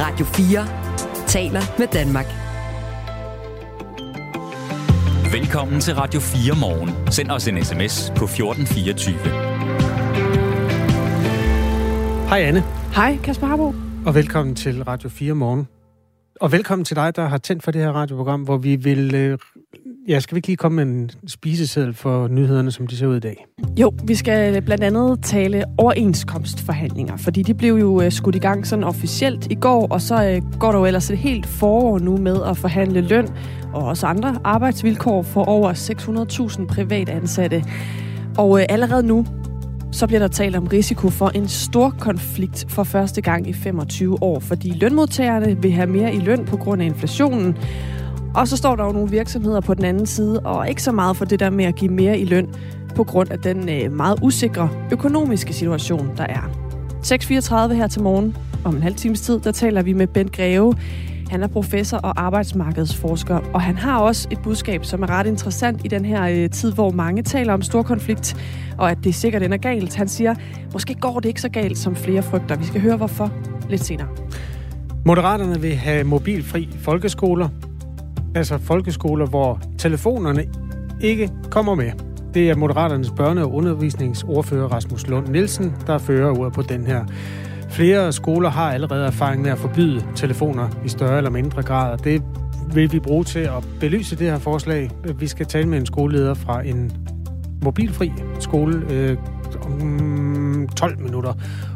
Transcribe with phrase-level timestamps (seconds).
[0.00, 2.26] Radio 4 taler med Danmark.
[5.32, 7.12] Velkommen til Radio 4 morgen.
[7.12, 9.18] Send os en sms på 1424.
[12.28, 12.60] Hej Anne,
[12.94, 13.74] Hej, Kasper Harbo.
[14.06, 15.68] og velkommen til Radio 4 morgen.
[16.40, 19.14] Og velkommen til dig, der har tændt for det her radioprogram, hvor vi vil...
[19.14, 19.38] Øh,
[20.08, 23.16] ja, skal vi ikke lige komme med en spiseseddel for nyhederne, som de ser ud
[23.16, 23.46] i dag?
[23.80, 28.66] Jo, vi skal blandt andet tale overenskomstforhandlinger, fordi de blev jo øh, skudt i gang
[28.66, 32.16] sådan officielt i går, og så øh, går der jo ellers et helt forår nu
[32.16, 33.28] med at forhandle løn
[33.72, 37.64] og også andre arbejdsvilkår for over 600.000 private ansatte.
[38.38, 39.26] Og øh, allerede nu,
[39.92, 44.22] så bliver der talt om risiko for en stor konflikt for første gang i 25
[44.22, 47.56] år, fordi lønmodtagerne vil have mere i løn på grund af inflationen.
[48.38, 51.16] Og så står der jo nogle virksomheder på den anden side, og ikke så meget
[51.16, 52.48] for det der med at give mere i løn,
[52.94, 56.50] på grund af den øh, meget usikre økonomiske situation, der er.
[57.68, 58.36] 6.34 her til morgen.
[58.64, 60.74] Om en halv times tid, der taler vi med Bent Greve.
[61.30, 65.80] Han er professor og arbejdsmarkedsforsker, og han har også et budskab, som er ret interessant
[65.84, 68.36] i den her øh, tid, hvor mange taler om stor konflikt,
[68.78, 69.94] og at det sikkert ender galt.
[69.94, 70.34] Han siger,
[70.72, 72.56] måske går det ikke så galt, som flere frygter.
[72.56, 73.32] Vi skal høre hvorfor
[73.70, 74.08] lidt senere.
[75.04, 77.48] Moderaterne vil have mobilfri folkeskoler.
[78.34, 80.44] Altså folkeskoler, hvor telefonerne
[81.00, 81.90] ikke kommer med.
[82.34, 87.04] Det er Moderaternes børne- og undervisningsordfører Rasmus Lund Nielsen, der fører ordet på den her.
[87.70, 92.04] Flere skoler har allerede erfaring med at forbyde telefoner i større eller mindre grad, og
[92.04, 92.22] det
[92.74, 94.90] vil vi bruge til at belyse det her forslag.
[95.18, 96.92] Vi skal tale med en skoleleder fra en
[97.62, 99.16] mobilfri skole øh,
[99.62, 101.32] om 12 minutter.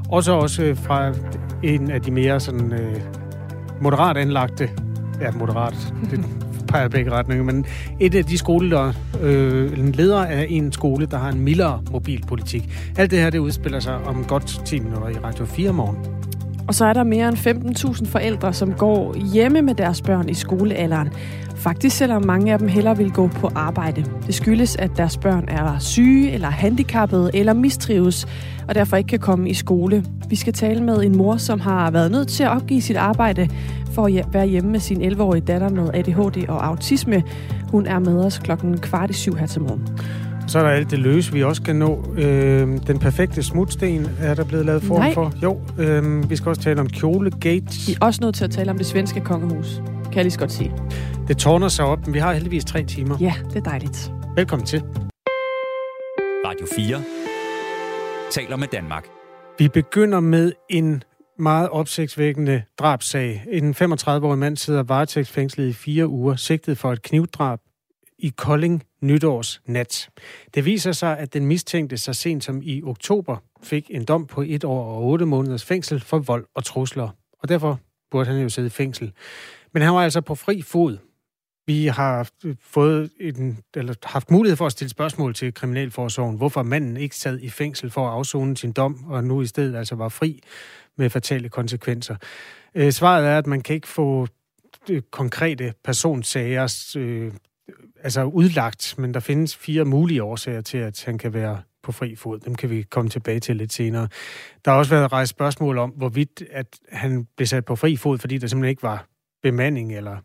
[0.08, 1.12] Også også fra
[1.62, 2.96] en af de mere sådan, øh,
[3.80, 4.70] moderat anlagte,
[5.22, 6.20] ja moderat, det
[6.68, 7.66] peger begge retninger, men
[8.00, 12.92] et af de skoler, øh, en leder af en skole, der har en mildere mobilpolitik.
[12.96, 16.21] Alt det her, det udspiller sig om godt 10 minutter i Radio 4 morgen.
[16.68, 20.34] Og så er der mere end 15.000 forældre, som går hjemme med deres børn i
[20.34, 21.08] skolealderen.
[21.56, 24.04] Faktisk selvom mange af dem hellere vil gå på arbejde.
[24.26, 28.26] Det skyldes, at deres børn er syge eller handicappede eller mistrives,
[28.68, 30.04] og derfor ikke kan komme i skole.
[30.28, 33.48] Vi skal tale med en mor, som har været nødt til at opgive sit arbejde
[33.92, 37.22] for at være hjemme med sin 11-årige datter med ADHD og autisme.
[37.70, 39.88] Hun er med os klokken kvart i syv her til morgen.
[40.46, 42.14] Så er der alt det løse, vi også skal nå.
[42.16, 45.14] Øh, den perfekte smutsten er der blevet lavet form Nej.
[45.14, 45.32] for.
[45.42, 47.66] Jo, øh, vi skal også tale om kjolegate.
[47.86, 50.38] Vi er også nødt til at tale om det svenske kongehus, kan jeg lige så
[50.38, 50.72] godt sige.
[51.28, 53.16] Det tårner sig op, men vi har heldigvis tre timer.
[53.20, 54.12] Ja, det er dejligt.
[54.36, 54.82] Velkommen til.
[56.46, 57.02] Radio 4
[58.30, 59.04] taler med Danmark.
[59.58, 61.02] Vi begynder med en
[61.38, 63.44] meget opsigtsvækkende drabsag.
[63.48, 67.58] En 35-årig mand sidder varetægtsfængslet i fire uger, sigtet for et knivdrab
[68.18, 70.08] i Kolding nytårsnat.
[70.54, 74.42] Det viser sig, at den mistænkte så sent som i oktober fik en dom på
[74.46, 77.08] et år og otte måneders fængsel for vold og trusler.
[77.38, 77.80] Og derfor
[78.10, 79.12] burde han jo sidde i fængsel.
[79.72, 80.98] Men han var altså på fri fod.
[81.66, 82.30] Vi har
[82.60, 87.38] fået en, eller haft mulighed for at stille spørgsmål til Kriminalforsorgen, hvorfor manden ikke sad
[87.40, 90.40] i fængsel for at afzone sin dom, og nu i stedet altså var fri
[90.96, 92.16] med fatale konsekvenser.
[92.74, 94.26] Øh, svaret er, at man kan ikke få
[94.90, 97.32] øh, konkrete personsager øh,
[98.04, 102.16] altså udlagt, men der findes fire mulige årsager til, at han kan være på fri
[102.16, 102.38] fod.
[102.38, 104.08] Dem kan vi komme tilbage til lidt senere.
[104.64, 108.18] Der har også været rejst spørgsmål om, hvorvidt at han blev sat på fri fod,
[108.18, 109.06] fordi der simpelthen ikke var
[109.42, 110.16] bemanding eller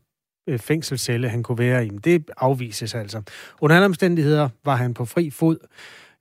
[0.48, 1.90] øh, fængselscelle, han kunne være i.
[1.90, 3.22] Men det afvises altså.
[3.62, 5.58] Under alle omstændigheder var han på fri fod,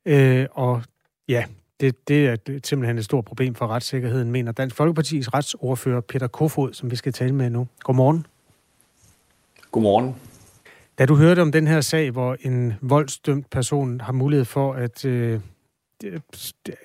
[0.06, 0.82] øh, og
[1.28, 1.44] ja,
[1.80, 6.72] det, det er simpelthen et stort problem for retssikkerheden, mener Dansk Folkepartis retsordfører Peter Kofod,
[6.72, 7.68] som vi skal tale med nu.
[7.80, 8.26] Godmorgen.
[9.70, 10.14] Godmorgen.
[10.98, 15.04] Da du hørte om den her sag, hvor en voldsdømt person har mulighed for at
[15.04, 15.40] øh,
[16.04, 16.20] øh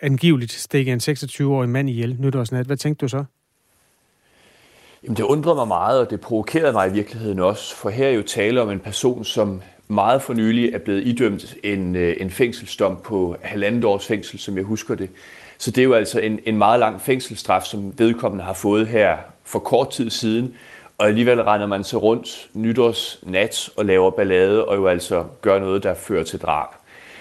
[0.01, 3.23] angiveligt stikke en 26-årig mand ihjel nytårsnat, hvad tænkte du så?
[5.03, 8.11] Jamen, det undrede mig meget, og det provokerede mig i virkeligheden også, for her er
[8.11, 12.29] jo tale om en person, som meget for nylig er blevet idømt en, øh, en
[12.29, 15.09] fængselsdom på halvandet års fængsel, som jeg husker det.
[15.57, 19.17] Så det er jo altså en, en meget lang fængselsstraf, som vedkommende har fået her
[19.43, 20.55] for kort tid siden,
[21.01, 25.83] og alligevel render man sig rundt nytårsnat og laver ballade, og jo altså gør noget,
[25.83, 26.67] der fører til drab.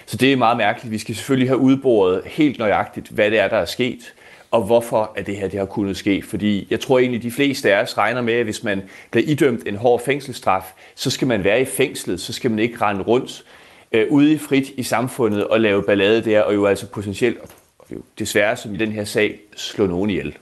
[0.07, 0.93] Så det er meget mærkeligt.
[0.93, 4.15] Vi skal selvfølgelig have udboret helt nøjagtigt, hvad det er, der er sket,
[4.51, 6.23] og hvorfor er det her det har kunnet ske.
[6.23, 9.69] Fordi jeg tror egentlig, de fleste af os regner med, at hvis man bliver idømt
[9.69, 13.45] en hård fængselsstraf, så skal man være i fængslet, så skal man ikke rende rundt
[13.93, 17.39] øh, ude i frit i samfundet og lave ballade der, og jo altså potentielt,
[17.79, 20.37] og jo desværre som i den her sag, slå nogen ihjel.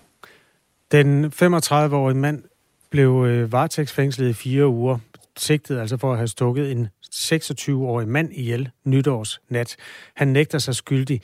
[0.93, 2.43] Den 35-årige mand
[2.91, 4.99] blev øh, varetægtsfængslet i fire uger,
[5.37, 9.77] sigtet altså for at have stukket en 26-årig mand ihjel nytårsnat.
[10.15, 11.23] Han nægter sig skyldig.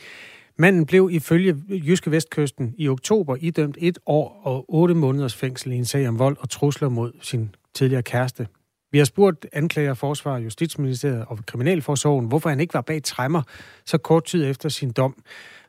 [0.56, 5.76] Manden blev ifølge Jyske Vestkysten i oktober idømt et år og otte måneders fængsel i
[5.76, 8.46] en sag om vold og trusler mod sin tidligere kæreste.
[8.92, 13.42] Vi har spurgt anklager, forsvar, justitsministeriet og kriminalforsorgen, hvorfor han ikke var bag træmmer
[13.86, 15.22] så kort tid efter sin dom.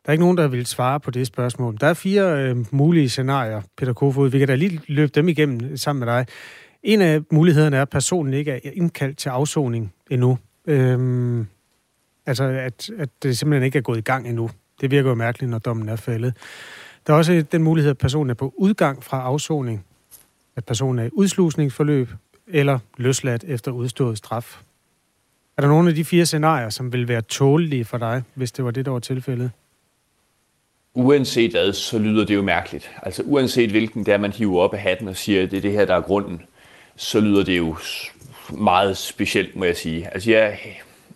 [0.06, 1.78] Der er ikke nogen, der vil svare på det spørgsmål.
[1.82, 4.30] Der er fire øh, mulige scenarier, Peter Kofod.
[4.30, 6.26] Vi kan da lige løbe dem igennem sammen med dig.
[6.84, 10.38] En af mulighederne er, at personen ikke er indkaldt til afsoning endnu.
[10.68, 11.48] Øhm,
[12.26, 14.50] altså, at, at det simpelthen ikke er gået i gang endnu.
[14.82, 16.34] Det virker jo mærkeligt, når dommen er faldet.
[17.08, 19.86] Der er også den mulighed, at personen er på udgang fra afsoning.
[20.56, 22.10] At personen er i udslusningsforløb
[22.48, 24.62] eller løsladt efter udstået straf.
[25.58, 28.66] Er der nogle af de fire scenarier, som vil være tålelige for dig, hvis det
[28.66, 29.52] var det, der var tilfældet?
[30.98, 32.92] Uanset hvad, så lyder det jo mærkeligt.
[33.04, 35.72] Altså uanset hvilken der man hiver op af hatten og siger, at det er det
[35.72, 36.42] her, der er grunden,
[36.96, 37.76] så lyder det jo
[38.50, 40.10] meget specielt, må jeg sige.
[40.14, 40.60] Altså jeg,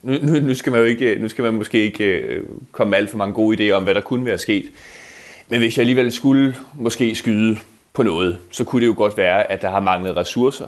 [0.04, 3.10] nu, nu, skal man jo ikke, nu skal man måske ikke øh, komme med alt
[3.10, 4.66] for mange gode idéer om, hvad der kunne være sket.
[5.50, 7.58] Men hvis jeg alligevel skulle måske skyde
[7.94, 10.68] på noget, så kunne det jo godt være, at der har manglet ressourcer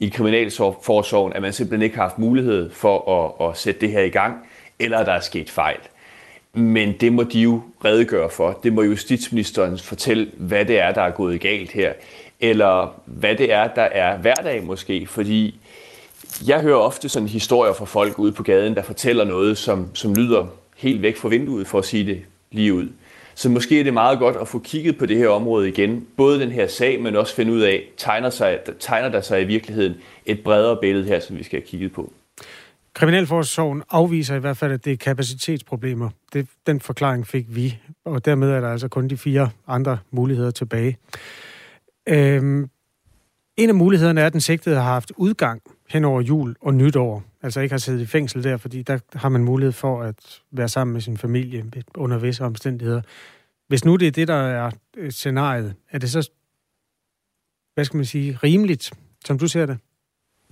[0.00, 4.02] i kriminalforsorgen, at man simpelthen ikke har haft mulighed for at, at sætte det her
[4.02, 4.36] i gang,
[4.78, 5.78] eller at der er sket fejl.
[6.58, 8.60] Men det må de jo redegøre for.
[8.62, 11.92] Det må justitsministeren fortælle, hvad det er, der er gået galt her.
[12.40, 15.06] Eller hvad det er, der er hverdag måske.
[15.06, 15.60] Fordi
[16.46, 20.14] jeg hører ofte sådan historier fra folk ude på gaden, der fortæller noget, som, som
[20.14, 20.46] lyder
[20.76, 22.20] helt væk fra vinduet, for at sige det
[22.50, 22.88] lige ud.
[23.34, 26.06] Så måske er det meget godt at få kigget på det her område igen.
[26.16, 29.44] Både den her sag, men også finde ud af, tegner, sig, tegner der sig i
[29.44, 29.94] virkeligheden
[30.26, 32.12] et bredere billede her, som vi skal have kigget på.
[32.98, 36.10] Kriminalforsorgen afviser i hvert fald, at det er kapacitetsproblemer.
[36.32, 40.50] Det, den forklaring fik vi, og dermed er der altså kun de fire andre muligheder
[40.50, 40.98] tilbage.
[42.08, 42.70] Øhm,
[43.56, 47.24] en af mulighederne er, at den sigtede har haft udgang hen over jul og nytår.
[47.42, 50.68] Altså ikke har siddet i fængsel der, fordi der har man mulighed for at være
[50.68, 53.02] sammen med sin familie under visse omstændigheder.
[53.68, 56.30] Hvis nu det er det, der er øh, scenariet, er det så,
[57.74, 58.92] hvad skal man sige, rimeligt,
[59.24, 59.78] som du ser det?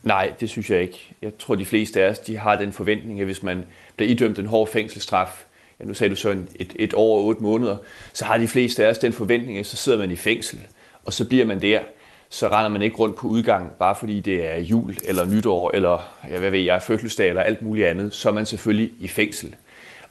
[0.07, 1.15] Nej, det synes jeg ikke.
[1.23, 3.65] Jeg tror, de fleste af os de har den forventning, at hvis man
[3.97, 5.45] bliver idømt en hård fængselsstraf,
[5.81, 7.77] ja, nu sagde du så et, et år og otte måneder,
[8.13, 10.59] så har de fleste af os den forventning, at så sidder man i fængsel,
[11.05, 11.81] og så bliver man der
[12.29, 16.15] så render man ikke rundt på udgang, bare fordi det er jul eller nytår, eller
[16.31, 19.55] ja, hvad ved jeg, fødselsdag eller alt muligt andet, så er man selvfølgelig i fængsel.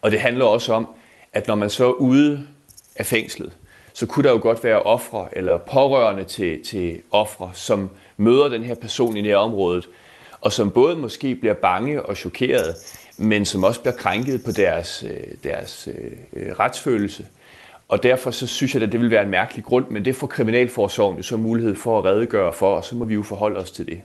[0.01, 0.87] Og det handler også om,
[1.33, 2.47] at når man så er ude
[2.95, 3.51] af fængslet,
[3.93, 8.63] så kunne der jo godt være ofre eller pårørende til, til ofre, som møder den
[8.63, 9.89] her person i nærområdet,
[10.41, 12.75] og som både måske bliver bange og chokeret,
[13.17, 17.25] men som også bliver krænket på deres, øh, deres øh, øh, retsfølelse.
[17.87, 20.27] Og derfor så synes jeg, at det vil være en mærkelig grund, men det får
[20.27, 23.71] Kriminalforsorgen jo så mulighed for at redegøre for, og så må vi jo forholde os
[23.71, 24.01] til det.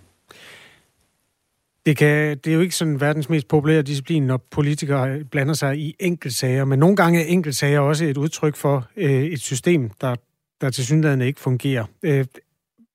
[1.86, 5.78] Det, kan, det er jo ikke sådan verdens mest populære disciplin, når politikere blander sig
[5.78, 10.14] i enkeltsager, men nogle gange er enkeltsager også et udtryk for øh, et system, der,
[10.60, 11.84] der til synligheden ikke fungerer.
[12.02, 12.24] Øh,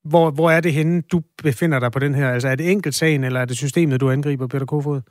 [0.05, 2.29] hvor, hvor er det henne, du befinder dig på den her?
[2.29, 5.01] Altså er det enkeltsagen, eller er det systemet, du angriber, Peter Kofod?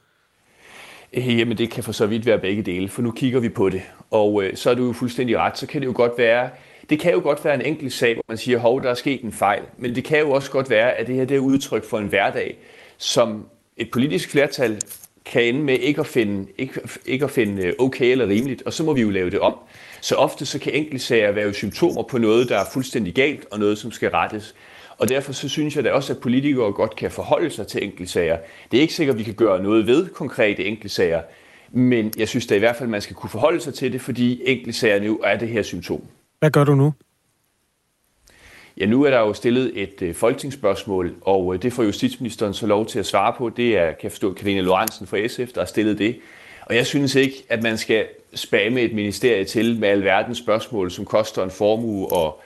[1.13, 3.69] Øh, jamen det kan for så vidt være begge dele, for nu kigger vi på
[3.69, 3.83] det.
[4.11, 6.51] Og øh, så er du jo fuldstændig ret, så kan det jo godt være,
[6.91, 9.23] det kan jo godt være en enkelt sag, hvor man siger, hov, der er sket
[9.23, 9.63] en fejl.
[9.79, 12.07] Men det kan jo også godt være, at det her det er udtryk for en
[12.07, 12.59] hverdag,
[12.99, 13.47] som
[13.77, 14.81] et politisk flertal
[15.25, 18.73] kan ende med ikke at finde, ikke, ikke at finde øh, okay eller rimeligt, og
[18.73, 19.55] så må vi jo lave det om.
[20.01, 23.59] Så ofte så kan enkeltsager være jo symptomer på noget, der er fuldstændig galt, og
[23.59, 24.55] noget, som skal rettes.
[24.99, 28.39] Og derfor så synes jeg da også, at politikere godt kan forholde sig til enkeltsager.
[28.71, 31.23] Det er ikke sikkert, at vi kan gøre noget ved konkrete enkeltsager,
[31.71, 34.01] men jeg synes da i hvert fald, at man skal kunne forholde sig til det,
[34.01, 36.03] fordi enkeltsager nu er det her symptom.
[36.39, 36.93] Hvad gør du nu?
[38.77, 42.67] Ja, nu er der jo stillet et øh, folketingsspørgsmål, og øh, det får justitsministeren så
[42.67, 43.49] lov til at svare på.
[43.49, 46.17] Det er, kan jeg forstå, Karine Lorentzen fra SF, der har stillet det.
[46.67, 51.05] Og jeg synes ikke, at man skal spamme et ministerie til med alverdens spørgsmål, som
[51.05, 52.43] koster en formue og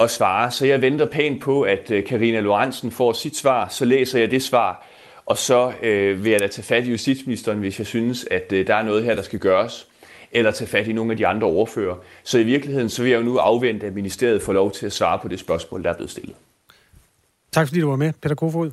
[0.00, 0.50] at svare.
[0.50, 4.30] Så jeg venter pænt på, at øh, Karina Lorentzen får sit svar, så læser jeg
[4.30, 4.86] det svar,
[5.26, 8.66] og så øh, vil jeg da tage fat i justitsministeren, hvis jeg synes, at øh,
[8.66, 9.88] der er noget her, der skal gøres,
[10.32, 11.96] eller tage fat i nogle af de andre overfører.
[12.22, 14.92] Så i virkeligheden, så vil jeg jo nu afvente, at ministeriet får lov til at
[14.92, 16.36] svare på det spørgsmål, der er blevet stillet.
[17.52, 18.70] Tak fordi du var med, Peter Kofod.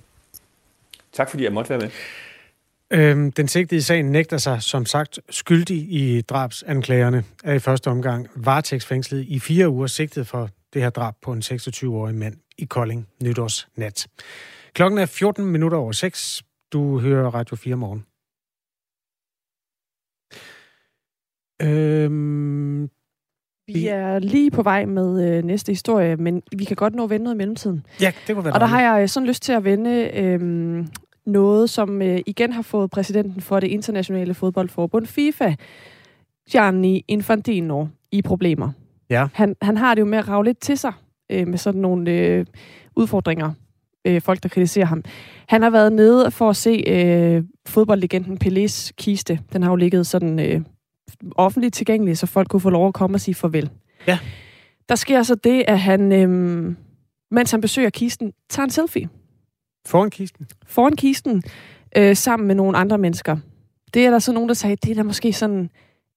[1.13, 1.89] Tak fordi jeg måtte være med.
[2.91, 7.87] Øhm, den sigtede i sagen nægter sig, som sagt, skyldig i drabsanklagerne, er i første
[7.87, 12.65] omgang varetægtsfængslet i fire uger sigtet for det her drab på en 26-årig mand i
[12.65, 14.07] Kolding nytårsnat.
[14.73, 16.43] Klokken er 14 minutter over 6.
[16.73, 18.05] Du hører Radio 4 morgen.
[21.61, 22.89] Øhm,
[23.67, 27.09] vi er lige på vej med øh, næste historie, men vi kan godt nå at
[27.09, 27.85] vende noget i mellemtiden.
[28.01, 30.85] Ja, det kunne være Og der har jeg sådan lyst til at vende øh,
[31.25, 35.55] noget, som øh, igen har fået præsidenten for det internationale fodboldforbund FIFA
[36.51, 38.71] Gianni Infantino i problemer.
[39.11, 39.27] Ja.
[39.33, 40.93] Han, han har det jo med at rave lidt til sig
[41.31, 42.45] øh, med sådan nogle øh,
[42.95, 43.53] udfordringer,
[44.05, 45.03] øh, folk der kritiserer ham.
[45.47, 49.39] Han har været nede for at se øh, fodboldlegenden Pelés kiste.
[49.53, 50.61] Den har jo ligget sådan øh,
[51.35, 53.69] offentligt tilgængelig, så folk kunne få lov at komme og sige farvel.
[54.07, 54.19] Ja.
[54.89, 56.29] Der sker så det, at han, øh,
[57.31, 59.09] mens han besøger kisten, tager en selfie
[59.85, 60.47] Foran kisten.
[60.65, 61.43] foran kisten
[61.97, 63.37] øh, sammen med nogle andre mennesker.
[63.93, 65.69] Det er der så nogen, der sagde, det er da måske sådan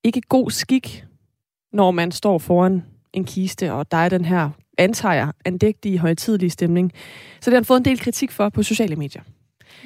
[0.04, 1.04] ikke god skik,
[1.74, 6.50] når man står foran en kiste, og der er den her, antager jeg, andægtige, højtidlige
[6.50, 6.92] stemning.
[7.40, 9.22] Så det har han fået en del kritik for på sociale medier.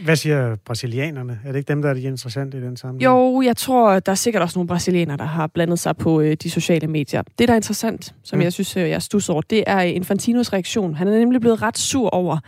[0.04, 1.38] Hvad siger brasilianerne?
[1.45, 3.04] Er det ikke dem, der er de interessante i den sammenhæng?
[3.04, 6.37] Jo, jeg tror, der er sikkert også nogle brasilianere, der har blandet sig på øh,
[6.42, 7.23] de sociale medier.
[7.38, 8.42] Det, der er interessant, som Mm.
[8.42, 10.95] jeg synes, øh, jeg stusser over, det er Infantinos reaktion.
[10.95, 12.38] Han er nemlig blevet ret sur over,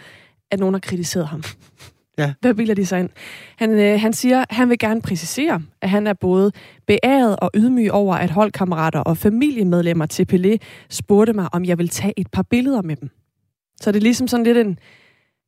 [0.50, 1.42] at nogen har kritiseret ham.
[2.18, 2.32] Ja.
[2.40, 3.10] Hvad bilder de sig ind?
[3.56, 6.52] Han, øh, han siger, han vil gerne præcisere, at han er både
[6.86, 10.56] beæret og ydmyg over, at holdkammerater og familiemedlemmer til Pelé
[10.88, 13.10] spurgte mig, om jeg vil tage et par billeder med dem.
[13.80, 14.78] Så det er ligesom sådan lidt en...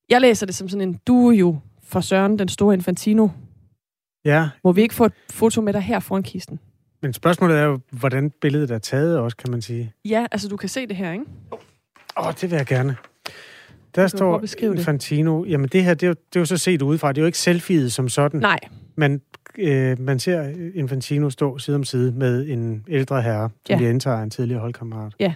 [0.08, 3.28] Jeg læser det som sådan en, du jo for Søren, den store Infantino.
[4.24, 6.60] Ja, Må vi ikke få et foto med dig her foran kisten?
[7.02, 9.92] men spørgsmålet er jo, hvordan billedet er taget også, kan man sige.
[10.04, 11.24] Ja, altså du kan se det her, ikke?
[11.52, 12.96] Åh, oh, det vil jeg gerne.
[13.94, 14.44] Der står?
[14.62, 15.44] Infantino.
[15.44, 17.08] Jamen, det her, det er, jo, det er jo så set udefra.
[17.12, 18.40] Det er jo ikke selfieet som sådan.
[18.40, 18.58] Nej,
[18.96, 19.20] Men
[19.58, 23.84] øh, man ser Infantino stå side om side med en ældre herre, som Ja.
[23.84, 23.90] ja.
[23.90, 25.12] indtager en tidligere holdkammerat.
[25.20, 25.34] Ja.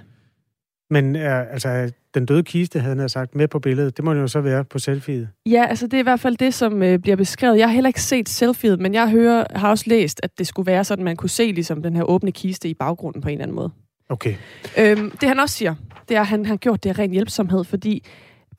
[0.90, 3.96] Men er, altså, den døde kiste, havde han sagt, med på billedet.
[3.96, 5.28] Det må det jo så være på selfieet.
[5.46, 7.58] ja, altså det er i hvert fald det, som øh, bliver beskrevet.
[7.58, 10.66] Jeg har heller ikke set selfieet, men jeg hører, har også læst, at det skulle
[10.66, 13.42] være sådan, man kunne se ligesom den her åbne kiste i baggrunden på en eller
[13.44, 13.70] anden måde.
[14.08, 14.34] Okay.
[14.78, 15.74] Øhm, det han også siger,
[16.08, 18.04] det er, at han har gjort det af ren hjælpsomhed, fordi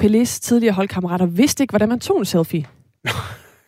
[0.04, 2.66] Pelés tidligere holdkammerater vidste ikke, hvordan man tog en selfie.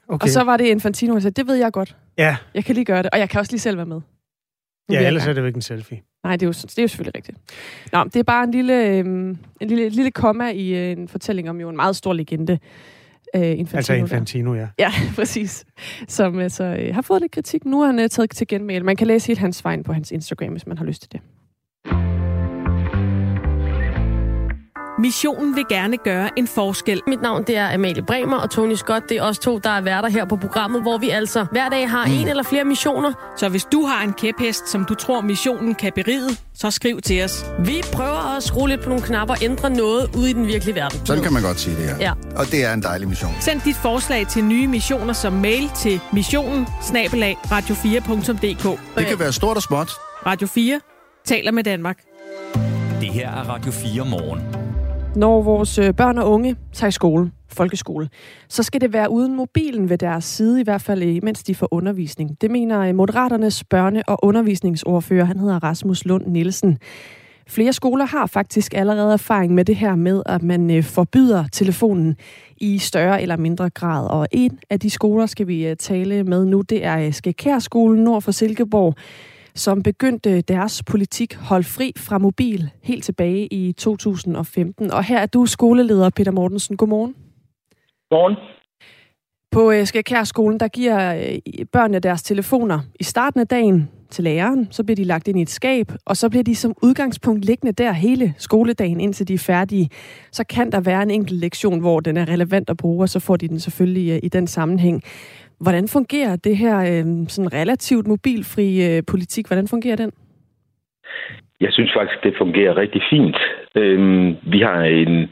[0.07, 0.23] okay.
[0.23, 1.95] Og så var det Infantino, der sagde, det ved jeg godt.
[2.17, 4.01] Ja, Jeg kan lige gøre det, og jeg kan også lige selv være med.
[4.89, 6.01] Nu ja ellers er det jo ikke en selfie.
[6.23, 7.37] Nej, det er, jo, det er jo selvfølgelig rigtigt.
[7.93, 11.07] Nå, det er bare en lille, øhm, en lille, et lille komma i øh, en
[11.07, 12.59] fortælling om jo en meget stor legende.
[13.35, 13.99] Øh, Infantino Altså der.
[13.99, 14.67] Infantino, ja.
[14.79, 15.65] Ja, præcis.
[16.07, 17.65] Som altså, øh, har fået lidt kritik.
[17.65, 18.83] Nu har han øh, taget til genmæle.
[18.85, 21.21] Man kan læse helt hans vejen på hans Instagram, hvis man har lyst til det.
[24.99, 27.01] Missionen vil gerne gøre en forskel.
[27.07, 29.09] Mit navn det er Amalie Bremer og Tony Scott.
[29.09, 31.89] Det er os to, der er værter her på programmet, hvor vi altså hver dag
[31.89, 33.13] har en eller flere missioner.
[33.37, 37.23] Så hvis du har en kæphest, som du tror missionen kan beride, så skriv til
[37.23, 37.45] os.
[37.59, 40.75] Vi prøver at skrue lidt på nogle knapper og ændre noget ude i den virkelige
[40.75, 41.05] verden.
[41.05, 41.95] Sådan kan man godt sige det her.
[41.99, 42.13] Ja.
[42.35, 43.31] Og det er en dejlig mission.
[43.39, 48.79] Send dit forslag til nye missioner som mail til missionen radio4.dk.
[48.97, 49.91] Det kan være stort og småt.
[50.25, 50.81] Radio 4
[51.25, 51.97] taler med Danmark.
[53.01, 54.68] Det her er Radio 4 morgen.
[55.15, 58.09] Når vores øh, børn og unge tager i skole, folkeskole,
[58.49, 61.55] så skal det være uden mobilen ved deres side, i hvert fald øh, mens de
[61.55, 62.41] får undervisning.
[62.41, 66.77] Det mener øh, Moderaternes børne- og undervisningsordfører, han hedder Rasmus Lund Nielsen.
[67.47, 72.15] Flere skoler har faktisk allerede erfaring med det her med, at man forbyder telefonen
[72.57, 74.07] i større eller mindre grad.
[74.09, 78.21] Og en af de skoler skal vi tale med nu, det er øh, Skækærskolen nord
[78.21, 78.95] for Silkeborg,
[79.59, 84.91] som begyndte deres politik hold fri fra mobil helt tilbage i 2015.
[84.91, 86.77] Og her er du skoleleder, Peter Mortensen.
[86.77, 87.15] Godmorgen.
[88.11, 88.35] Morgen.
[89.51, 94.67] På øh, Skækærskolen, der giver øh, børnene deres telefoner i starten af dagen til læreren.
[94.71, 97.71] Så bliver de lagt ind i et skab, og så bliver de som udgangspunkt liggende
[97.71, 99.89] der hele skoledagen, indtil de er færdige.
[100.31, 103.19] Så kan der være en enkelt lektion, hvor den er relevant at bruge, og så
[103.19, 105.03] får de den selvfølgelig øh, i den sammenhæng.
[105.61, 109.47] Hvordan fungerer det her øh, sådan relativt mobilfri øh, politik?
[109.47, 110.11] Hvordan fungerer den?
[111.61, 113.37] Jeg synes faktisk, det fungerer rigtig fint.
[113.75, 113.99] Øh,
[114.53, 115.29] vi har en,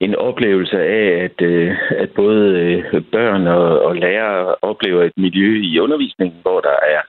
[0.00, 5.60] en oplevelse af, at, øh, at både øh, børn og, og lærere oplever et miljø
[5.62, 7.00] i undervisningen, hvor der er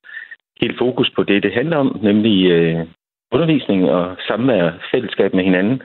[0.62, 2.86] helt fokus på det, det handler om, nemlig øh,
[3.32, 5.82] undervisning og samvær, fællesskab med hinanden,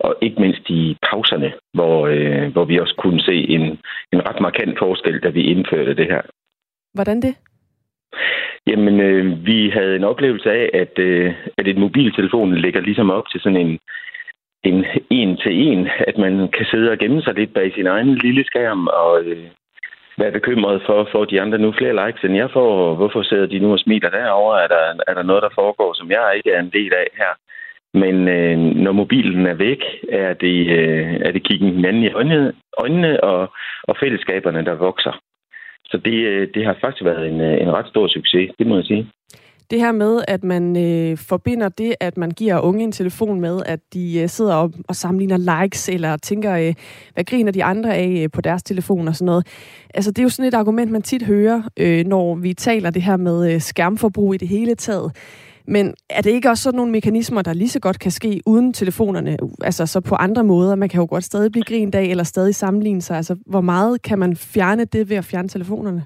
[0.00, 3.62] og ikke mindst i pauserne, hvor, øh, hvor vi også kunne se en,
[4.12, 6.22] en ret markant forskel, da vi indførte det her.
[6.94, 7.34] Hvordan det?
[8.66, 13.28] Jamen, øh, vi havde en oplevelse af, at, øh, at et mobiltelefon ligger ligesom op
[13.28, 13.78] til sådan en
[14.68, 18.14] en, en til en, at man kan sidde og gemme sig lidt bag sin egen
[18.14, 19.46] lille skærm og øh,
[20.18, 23.46] være bekymret for, får de andre nu flere likes, end jeg får, og hvorfor sidder
[23.46, 24.62] de nu og smiler derovre?
[24.64, 27.32] Er der, er der noget, der foregår, som jeg ikke er en del af her?
[27.94, 32.52] Men øh, når mobilen er væk, er det, øh, er det kiggen hinanden i øjnene,
[32.78, 33.52] øjnene og,
[33.82, 35.20] og fællesskaberne, der vokser.
[35.84, 38.76] Så det, øh, det har faktisk været en, øh, en ret stor succes, det må
[38.76, 39.10] jeg sige.
[39.70, 43.60] Det her med, at man øh, forbinder det, at man giver unge en telefon med,
[43.66, 46.74] at de øh, sidder op og sammenligner likes, eller tænker, øh,
[47.14, 49.46] hvad griner de andre af øh, på deres telefon og sådan noget.
[49.94, 53.02] Altså, det er jo sådan et argument, man tit hører, øh, når vi taler det
[53.02, 55.12] her med øh, skærmforbrug i det hele taget.
[55.68, 58.72] Men er det ikke også sådan nogle mekanismer, der lige så godt kan ske uden
[58.72, 59.36] telefonerne?
[59.64, 60.74] Altså så på andre måder.
[60.74, 63.16] Man kan jo godt stadig blive grint af, eller stadig sammenligne sig.
[63.16, 66.04] Altså, hvor meget kan man fjerne det ved at fjerne telefonerne?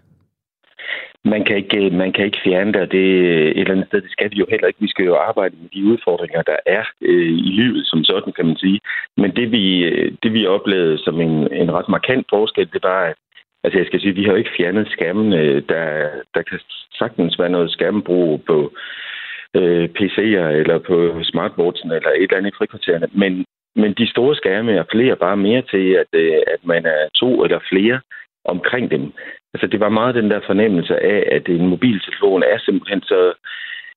[1.25, 3.87] Man kan, ikke, øh, man kan ikke fjerne det, og det øh, et eller andet
[3.87, 4.81] sted, det skal vi jo heller ikke.
[4.81, 8.47] Vi skal jo arbejde med de udfordringer, der er øh, i livet som sådan, kan
[8.47, 8.81] man sige.
[9.17, 13.01] Men det vi, øh, det vi oplevede som en, en ret markant forskel, det var,
[13.05, 13.17] at
[13.65, 15.33] altså jeg skal sige, vi har jo ikke fjernet skærmen.
[15.73, 16.59] Der, der kan
[16.99, 18.73] sagtens være noget skærmbrug på,
[19.57, 23.09] øh, PC'er eller på smartboardsen eller et eller andet i frikvartererne.
[23.13, 23.45] Men,
[23.77, 27.45] men de store skærme er flere bare mere til, at, øh, at man er to
[27.45, 28.01] eller flere
[28.45, 29.13] omkring dem.
[29.55, 33.33] Altså det var meget den der fornemmelse af, at en mobiltelefon er simpelthen så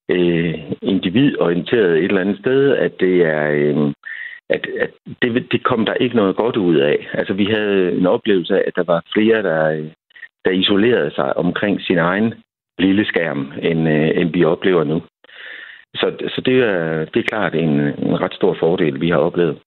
[0.10, 3.50] øh, individorienteret et eller andet sted, at det er...
[3.52, 3.94] Øh,
[4.50, 4.90] at, at
[5.22, 7.08] det, det kom der ikke noget godt ud af.
[7.14, 9.90] Altså, vi havde en oplevelse af, at der var flere, der,
[10.46, 12.34] der isolerede sig omkring sin egen
[12.80, 15.02] lille skærm, end, øh, end vi oplever nu.
[15.96, 19.58] Så, så det, er, det er klart en, en ret stor fordel, vi har oplevet.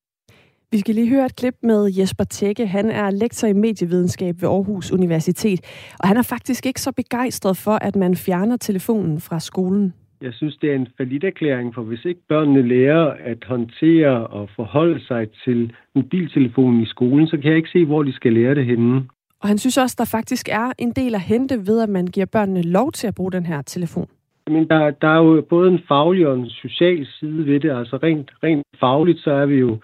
[0.70, 2.66] Vi skal lige høre et klip med Jesper Tække.
[2.66, 5.60] Han er lektor i medievidenskab ved Aarhus Universitet,
[6.00, 9.94] og han er faktisk ikke så begejstret for, at man fjerner telefonen fra skolen.
[10.22, 10.88] Jeg synes, det er en
[11.24, 17.26] erklæring, for hvis ikke børnene lærer at håndtere og forholde sig til mobiltelefonen i skolen,
[17.26, 19.04] så kan jeg ikke se, hvor de skal lære det henne.
[19.40, 22.26] Og han synes også, der faktisk er en del at hente ved, at man giver
[22.26, 24.08] børnene lov til at bruge den her telefon.
[24.50, 27.70] Men der, der er jo både en faglig og en social side ved det.
[27.70, 29.78] Altså rent, rent fagligt, så er vi jo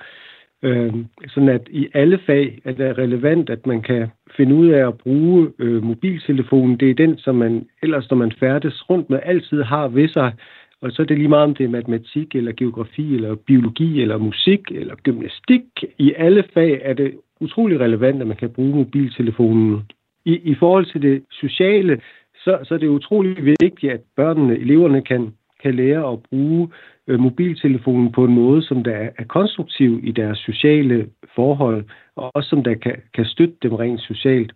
[0.62, 0.94] øh,
[1.28, 4.98] sådan, at i alle fag er det relevant, at man kan finde ud af at
[4.98, 6.76] bruge øh, mobiltelefonen.
[6.80, 10.32] Det er den, som man ellers, når man færdes rundt med, altid har ved sig.
[10.80, 14.18] Og så er det lige meget, om det er matematik, eller geografi, eller biologi, eller
[14.18, 15.62] musik, eller gymnastik.
[15.98, 19.82] I alle fag er det utrolig relevant, at man kan bruge mobiltelefonen.
[20.24, 22.00] I, i forhold til det sociale,
[22.44, 26.68] så, så det er utrolig vigtigt, at børnene, eleverne kan, kan lære at bruge
[27.06, 31.84] øh, mobiltelefonen på en måde, som der er, er konstruktiv i deres sociale forhold,
[32.16, 34.52] og også som der kan, kan støtte dem rent socialt.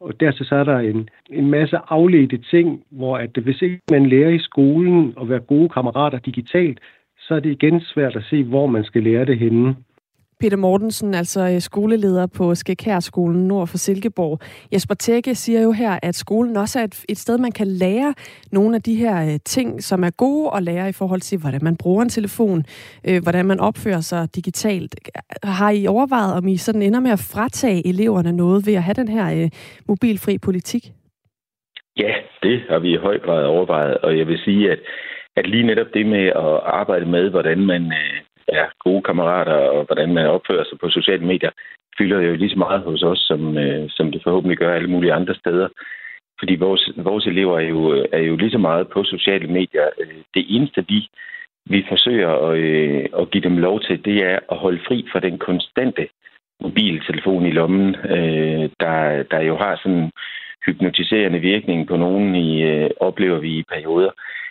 [0.00, 3.80] Og dertil så er der en, en masse afledte ting, hvor at øh, hvis ikke
[3.90, 6.80] man lærer i skolen at være gode kammerater digitalt,
[7.18, 9.76] så er det igen svært at se, hvor man skal lære det henne.
[10.40, 14.40] Peter Mortensen, altså øh, skoleleder på Skækærskolen nord for Silkeborg.
[14.72, 18.14] Jesper Tække siger jo her, at skolen også er et, et sted, man kan lære
[18.52, 21.60] nogle af de her øh, ting, som er gode at lære i forhold til, hvordan
[21.62, 22.64] man bruger en telefon,
[23.08, 24.94] øh, hvordan man opfører sig digitalt.
[25.42, 28.94] Har I overvejet, om I sådan ender med at fratage eleverne noget ved at have
[28.94, 29.50] den her øh,
[29.88, 30.82] mobilfri politik?
[31.96, 34.78] Ja, det har vi i høj grad overvejet, og jeg vil sige, at,
[35.36, 39.84] at lige netop det med at arbejde med, hvordan man øh, er gode kammerater, og
[39.84, 41.50] hvordan man opfører sig på sociale medier,
[41.98, 45.12] fylder jo lige så meget hos os, som, øh, som det forhåbentlig gør alle mulige
[45.12, 45.68] andre steder.
[46.38, 49.88] Fordi vores, vores elever er jo, er jo lige så meget på sociale medier.
[50.00, 51.08] Øh, det eneste, vi,
[51.66, 55.20] vi forsøger at, øh, at give dem lov til, det er at holde fri fra
[55.20, 56.08] den konstante
[56.62, 60.10] mobiltelefon i lommen, øh, der, der jo har sådan
[60.66, 64.10] hypnotiserende virkning på nogen, i, øh, oplever vi i perioder.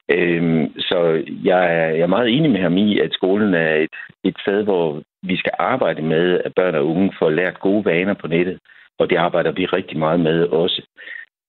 [0.10, 3.96] Øhm, så jeg er, jeg er meget enig med ham i, at skolen er et,
[4.24, 8.14] et sted, hvor vi skal arbejde med, at børn og unge får lært gode vaner
[8.14, 8.60] på nettet,
[9.00, 10.82] og det arbejder vi rigtig meget med også.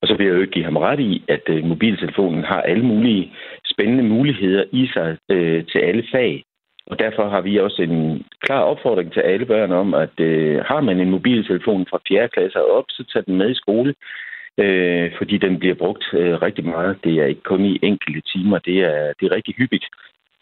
[0.03, 2.85] Og så vil jeg jo ikke give ham ret i, at øh, mobiltelefonen har alle
[2.85, 3.33] mulige
[3.65, 6.43] spændende muligheder i sig øh, til alle fag.
[6.87, 10.81] Og derfor har vi også en klar opfordring til alle børn om, at øh, har
[10.81, 12.29] man en mobiltelefon fra 4.
[12.29, 13.95] klasse op, så tag den med i skole
[14.59, 16.99] øh, fordi den bliver brugt øh, rigtig meget.
[17.05, 19.87] Det er ikke kun i enkelte timer, det er, det er rigtig hyppigt,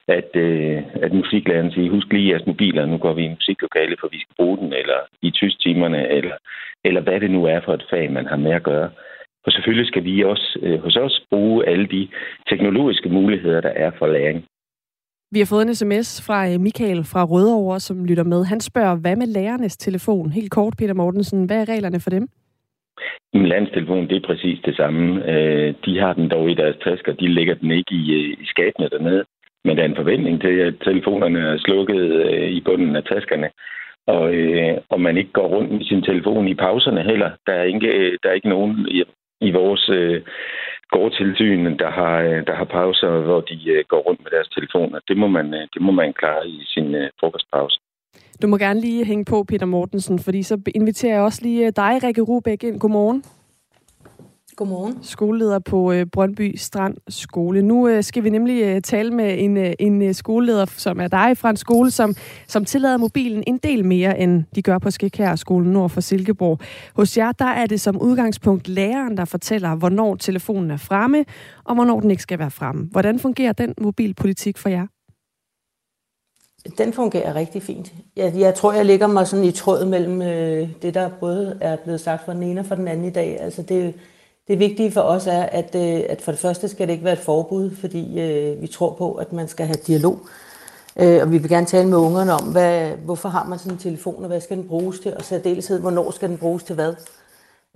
[0.09, 4.09] at, øh, at musiklæreren siger, husk lige jeres mobiler, nu går vi i musiklokale, for
[4.09, 6.37] vi skal bruge den, eller i tysktimerne, eller,
[6.85, 8.91] eller hvad det nu er for et fag, man har med at gøre.
[9.45, 12.09] For selvfølgelig skal vi også øh, hos os bruge alle de
[12.51, 14.45] teknologiske muligheder, der er for læring.
[15.31, 18.45] Vi har fået en sms fra øh, Michael fra Rødovre, som lytter med.
[18.45, 20.31] Han spørger, hvad med lærernes telefon?
[20.31, 21.45] Helt kort, Peter Mortensen.
[21.45, 22.29] Hvad er reglerne for dem?
[23.35, 25.31] Min landstelefon, det er præcis det samme.
[25.33, 27.13] Øh, de har den dog i deres tasker.
[27.13, 29.25] De lægger den ikke i, øh, i skabene dernede.
[29.65, 33.51] Men der er en forventning til, at telefonerne er slukket øh, i bunden af taskerne.
[34.07, 37.31] Og, øh, og man ikke går rundt med sin telefon i pauserne heller.
[37.47, 39.03] Der er ikke, øh, der er ikke nogen i,
[39.41, 40.23] i vores øh,
[40.91, 44.99] gårdtilsyn, der har, der har pauser, hvor de går rundt med deres telefoner.
[45.09, 47.81] Det må man, det må man klare i sin frokostpause.
[48.43, 52.01] Du må gerne lige hænge på, Peter Mortensen, fordi så inviterer jeg også lige dig,
[52.03, 52.81] Rikke Rubæk, ind.
[52.81, 53.25] Godmorgen.
[54.57, 54.99] Godmorgen.
[55.03, 57.63] Skoleleder på øh, Brøndby Strand Skole.
[57.63, 61.09] Nu øh, skal vi nemlig øh, tale med en, øh, en øh, skoleleder, som er
[61.09, 62.15] dig fra en skole, som,
[62.47, 66.61] som tillader mobilen en del mere, end de gør på Skikær-skolen nord for Silkeborg.
[66.97, 71.25] Hos jer, der er det som udgangspunkt læreren, der fortæller, hvornår telefonen er fremme,
[71.65, 72.89] og hvornår den ikke skal være fremme.
[72.91, 74.87] Hvordan fungerer den mobilpolitik for jer?
[76.79, 77.93] Den fungerer rigtig fint.
[78.17, 81.77] Jeg, jeg tror, jeg ligger mig sådan i tråd mellem øh, det, der både er
[81.77, 83.41] blevet sagt fra den ene og fra den anden i dag.
[83.41, 83.95] Altså det,
[84.49, 87.13] det vigtige for os er, at, øh, at for det første skal det ikke være
[87.13, 90.19] et forbud, fordi øh, vi tror på, at man skal have dialog.
[90.97, 93.79] Øh, og vi vil gerne tale med ungerne om, hvad, hvorfor har man sådan en
[93.79, 96.95] telefon, og hvad skal den bruges til, og særdeleshed, hvornår skal den bruges til hvad.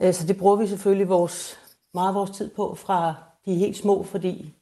[0.01, 1.59] Øh, så det bruger vi selvfølgelig vores,
[1.95, 3.15] meget af vores tid på fra
[3.47, 4.55] de helt små, fordi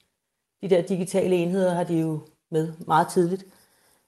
[0.63, 3.45] de der digitale enheder har de jo med meget tidligt.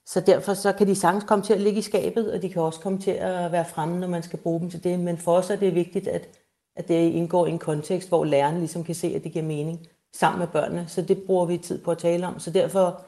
[0.09, 2.63] Så derfor så kan de sagtens komme til at ligge i skabet, og de kan
[2.63, 5.01] også komme til at være fremme, når man skal bruge dem til det.
[5.01, 6.29] Men for os er det vigtigt, at,
[6.77, 9.79] at det indgår i en kontekst, hvor læreren ligesom kan se, at det giver mening
[10.17, 10.85] sammen med børnene.
[10.89, 12.39] Så det bruger vi tid på at tale om.
[12.39, 13.01] Så derfor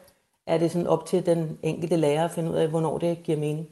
[0.47, 3.39] er det sådan op til den enkelte lærer at finde ud af, hvornår det giver
[3.39, 3.67] mening.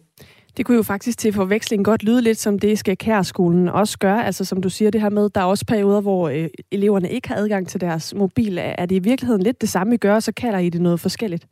[0.57, 4.27] Det kunne jo faktisk til forveksling godt lyde lidt som det, skal Kærskolen også gøre.
[4.27, 7.29] Altså som du siger, det her med, der er også perioder, hvor øh, eleverne ikke
[7.29, 8.59] har adgang til deres mobil.
[8.59, 11.47] Er det i virkeligheden lidt det samme, I gør, så kalder I det noget forskelligt?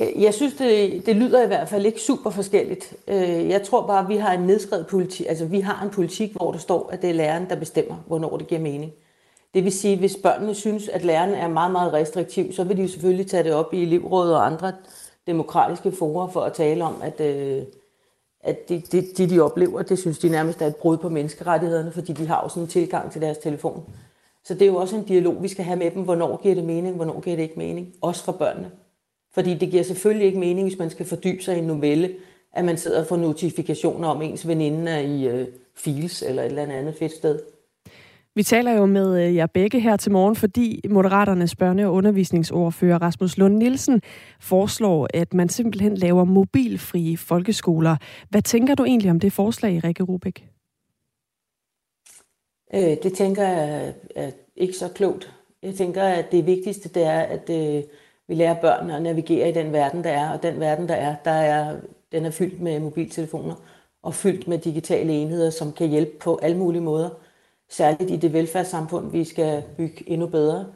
[0.00, 2.94] Øh, jeg synes, det, det lyder i hvert fald ikke super forskelligt.
[3.08, 6.32] Øh, jeg tror bare, at vi har en nedskrevet politik, altså vi har en politik,
[6.32, 8.92] hvor der står, at det er læreren, der bestemmer, hvornår det giver mening.
[9.54, 12.82] Det vil sige, hvis børnene synes, at læreren er meget, meget restriktiv, så vil de
[12.82, 14.72] jo selvfølgelig tage det op i elevrådet og andre
[15.26, 17.62] demokratiske forer for at tale om, at, øh,
[18.40, 21.92] at det, det, det, de oplever, det synes de nærmest er et brud på menneskerettighederne,
[21.92, 23.84] fordi de har jo sådan en tilgang til deres telefon.
[24.44, 26.64] Så det er jo også en dialog, vi skal have med dem, hvornår giver det
[26.64, 28.70] mening, hvornår giver det ikke mening, også for børnene.
[29.36, 32.14] Fordi det giver selvfølgelig ikke mening, hvis man skal fordybe sig i en novelle,
[32.52, 36.46] at man sidder og får notifikationer om ens veninde er i øh, Fields eller et
[36.46, 37.38] eller andet fedt sted.
[38.34, 42.98] Vi taler jo med øh, jer begge her til morgen, fordi Moderaternes børne- og undervisningsordfører
[42.98, 44.02] Rasmus Lund Nielsen
[44.40, 47.96] foreslår, at man simpelthen laver mobilfrie folkeskoler.
[48.28, 50.48] Hvad tænker du egentlig om det forslag, Rikke Rubik?
[52.74, 55.32] Øh, det tænker jeg er ikke så klogt.
[55.62, 57.82] Jeg tænker, at det vigtigste det er, at øh,
[58.28, 60.32] vi lærer børnene at navigere i den verden, der er.
[60.32, 61.76] Og den verden, der er, der er
[62.12, 63.54] den er fyldt med mobiltelefoner
[64.02, 67.10] og fyldt med digitale enheder, som kan hjælpe på alle mulige måder.
[67.68, 70.66] Særligt i det velfærdssamfund, vi skal bygge endnu bedre.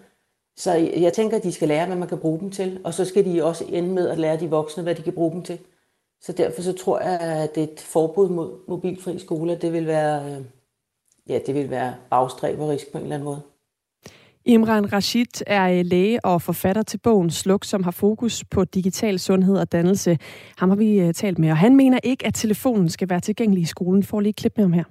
[0.56, 3.04] Så jeg tænker, at de skal lære, hvad man kan bruge dem til, og så
[3.04, 5.58] skal de også ende med at lære de voksne, hvad de kan bruge dem til.
[6.20, 10.44] Så derfor så tror jeg, at et forbud mod mobilfri skoler, det vil være, øh,
[11.28, 13.42] ja, det vil være bagstræberisk på en eller anden måde.
[14.46, 19.18] Imran Rashid er øh, læge og forfatter til bogen Sluk, som har fokus på digital
[19.18, 20.18] sundhed og dannelse.
[20.58, 23.62] Ham har vi øh, talt med, og han mener ikke, at telefonen skal være tilgængelig
[23.62, 24.02] i skolen.
[24.02, 24.84] Får lige et klip med ham her.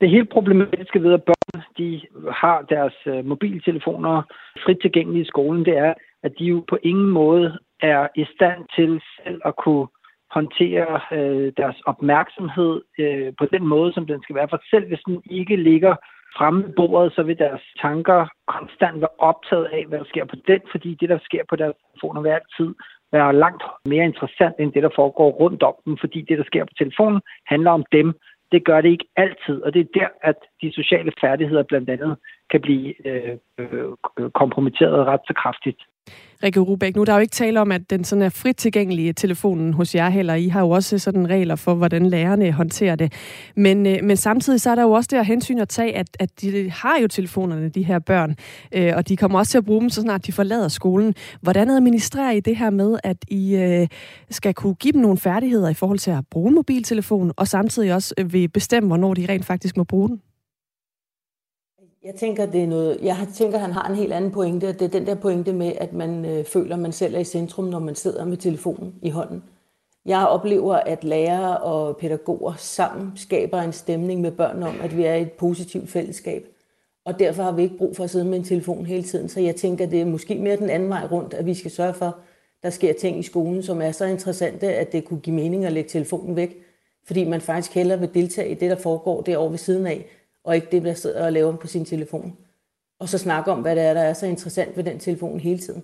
[0.00, 2.00] Det helt problematiske ved, at børn de
[2.32, 4.22] har deres øh, mobiltelefoner
[4.64, 8.60] frit tilgængelige i skolen, det er, at de jo på ingen måde er i stand
[8.76, 9.86] til selv at kunne
[10.30, 14.48] håndtere øh, deres opmærksomhed øh, på den måde, som den skal være.
[14.50, 15.94] For selv hvis den ikke ligger
[16.36, 20.36] fremme ved bordet, så vil deres tanker konstant være optaget af, hvad der sker på
[20.48, 22.74] den, fordi det, der sker på deres telefoner hver tid,
[23.12, 26.64] være langt mere interessant end det, der foregår rundt om dem, fordi det, der sker
[26.64, 28.14] på telefonen, handler om dem.
[28.52, 32.16] Det gør det ikke altid, og det er der, at de sociale færdigheder blandt andet
[32.50, 35.80] kan blive øh, øh, kompromitteret ret så kraftigt.
[36.42, 39.16] Rikke Rubæk, nu er der jo ikke tale om, at den sådan er frit tilgængelig
[39.16, 40.34] telefonen hos jer heller.
[40.34, 43.12] I har jo også sådan regler for, hvordan lærerne håndterer det.
[43.56, 46.16] Men, øh, men samtidig så er der jo også det at hensyn at tage, at,
[46.18, 48.36] at de har jo telefonerne, de her børn,
[48.72, 51.14] øh, og de kommer også til at bruge dem, så snart de forlader skolen.
[51.40, 53.88] Hvordan administrerer I det her med, at I øh,
[54.30, 57.94] skal kunne give dem nogle færdigheder i forhold til at bruge en mobiltelefon, og samtidig
[57.94, 60.20] også øh, vil bestemme, hvornår de rent faktisk må bruge den?
[62.06, 64.82] Jeg tænker, det er noget, jeg tænker, han har en helt anden pointe, og det
[64.82, 67.64] er den der pointe med, at man øh, føler, at man selv er i centrum,
[67.64, 69.42] når man sidder med telefonen i hånden.
[70.04, 75.04] Jeg oplever, at lærere og pædagoger sammen skaber en stemning med børn om, at vi
[75.04, 76.46] er i et positivt fællesskab.
[77.04, 79.28] Og derfor har vi ikke brug for at sidde med en telefon hele tiden.
[79.28, 81.94] Så jeg tænker, det er måske mere den anden vej rundt, at vi skal sørge
[81.94, 82.14] for, at
[82.62, 85.72] der sker ting i skolen, som er så interessante, at det kunne give mening at
[85.72, 86.56] lægge telefonen væk.
[87.06, 90.06] Fordi man faktisk hellere vil deltage i det, der foregår derovre ved siden af,
[90.46, 92.36] og ikke det, der sidder og laver på sin telefon.
[92.98, 95.58] Og så snakke om, hvad det er, der er så interessant ved den telefon hele
[95.58, 95.82] tiden.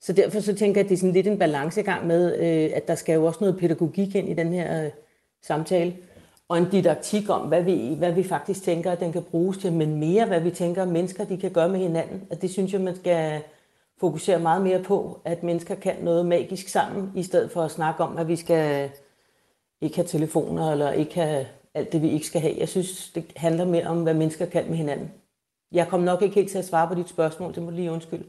[0.00, 2.88] Så derfor så tænker jeg, at det er sådan lidt en balancegang med, øh, at
[2.88, 4.90] der skal jo også noget pædagogik ind i den her øh,
[5.42, 5.96] samtale,
[6.48, 9.72] og en didaktik om, hvad vi, hvad vi faktisk tænker, at den kan bruges til,
[9.72, 12.22] men mere, hvad vi tænker, at mennesker de kan gøre med hinanden.
[12.30, 13.42] At det synes jeg, man skal
[14.00, 18.04] fokusere meget mere på, at mennesker kan noget magisk sammen, i stedet for at snakke
[18.04, 18.90] om, at vi skal
[19.80, 22.54] ikke have telefoner, eller ikke have alt det, vi ikke skal have.
[22.58, 25.10] Jeg synes, det handler mere om, hvad mennesker kan med hinanden.
[25.72, 27.90] Jeg kom nok ikke helt til at svare på dit spørgsmål, det må du lige
[27.92, 28.24] undskylde.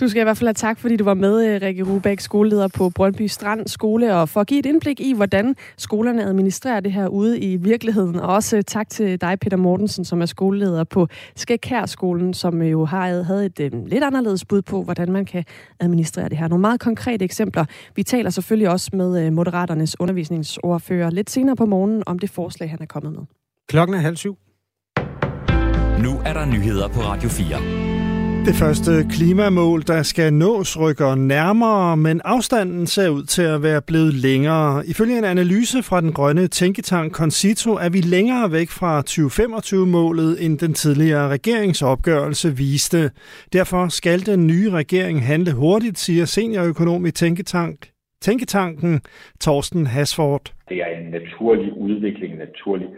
[0.00, 2.68] Du skal i hvert fald have tak, fordi du var med, øh, Rikke Rubæk, skoleleder
[2.68, 6.92] på Brøndby Strand Skole, og for at give et indblik i, hvordan skolerne administrerer det
[6.92, 8.16] her ude i virkeligheden.
[8.16, 13.22] Og også tak til dig, Peter Mortensen, som er skoleleder på Skækær-skolen, som jo har,
[13.22, 15.44] havde et lidt anderledes bud på, hvordan man kan
[15.80, 16.48] administrere det her.
[16.48, 17.64] Nogle meget konkrete eksempler.
[17.96, 22.82] Vi taler selvfølgelig også med Moderaternes undervisningsordfører lidt senere på morgenen om det forslag, han
[22.82, 23.22] er kommet med.
[23.68, 24.38] Klokken er halv syv.
[26.04, 28.48] Nu er der nyheder på Radio 4.
[28.48, 33.82] Det første klimamål, der skal nås, rykker nærmere, men afstanden ser ud til at være
[33.90, 34.86] blevet længere.
[34.86, 40.58] Ifølge en analyse fra den grønne tænketank Concito er vi længere væk fra 2025-målet, end
[40.58, 43.10] den tidligere regeringsopgørelse viste.
[43.52, 47.78] Derfor skal den nye regering handle hurtigt, siger seniorøkonom i tænketank,
[48.20, 49.00] Tænketanken
[49.40, 50.44] Torsten Hasford.
[50.68, 52.88] Det er en naturlig udvikling, en naturlig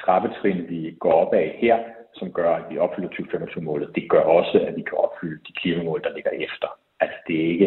[0.00, 1.76] trappetrin, vi går op af her
[2.18, 6.02] som gør, at vi opfylder 2025-målet, det gør også, at vi kan opfylde de klimamål,
[6.02, 6.68] der ligger efter.
[7.00, 7.66] Altså, det er ikke,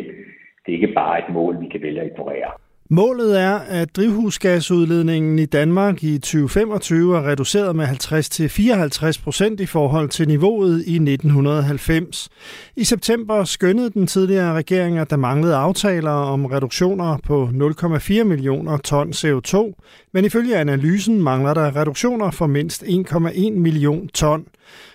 [0.65, 2.51] det er ikke bare et mål, vi kan vælge at ignorere.
[2.93, 10.09] Målet er, at drivhusgasudledningen i Danmark i 2025 er reduceret med 50-54 procent i forhold
[10.09, 12.29] til niveauet i 1990.
[12.75, 18.77] I september skønnede den tidligere regering, at der manglede aftaler om reduktioner på 0,4 millioner
[18.77, 19.81] ton CO2,
[20.13, 24.45] men ifølge analysen mangler der reduktioner for mindst 1,1 million ton.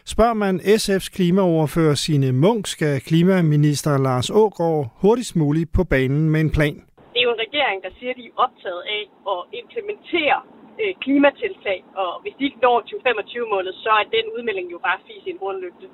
[0.05, 6.41] Spørger man SF's klimaoverfører sine Munk, skal klimaminister Lars Ågård hurtigst muligt på banen med
[6.41, 6.83] en plan
[7.17, 9.03] det er jo en regering, der siger, at de er optaget af
[9.33, 10.39] at implementere
[10.83, 15.25] øh, klimatiltag, og hvis de ikke når 2025-målet, så er den udmelding jo bare fis
[15.29, 15.87] i en rundlygte.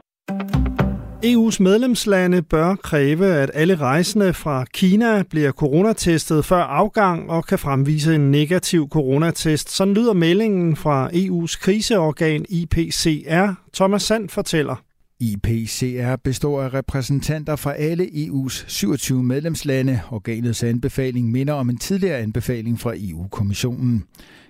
[1.30, 7.58] EU's medlemslande bør kræve, at alle rejsende fra Kina bliver coronatestet før afgang og kan
[7.58, 9.66] fremvise en negativ coronatest.
[9.76, 13.48] Sådan lyder meldingen fra EU's kriseorgan IPCR.
[13.78, 14.76] Thomas Sand fortæller.
[15.22, 20.00] IPCR består af repræsentanter fra alle EU's 27 medlemslande.
[20.10, 24.04] Organets anbefaling minder om en tidligere anbefaling fra EU-kommissionen.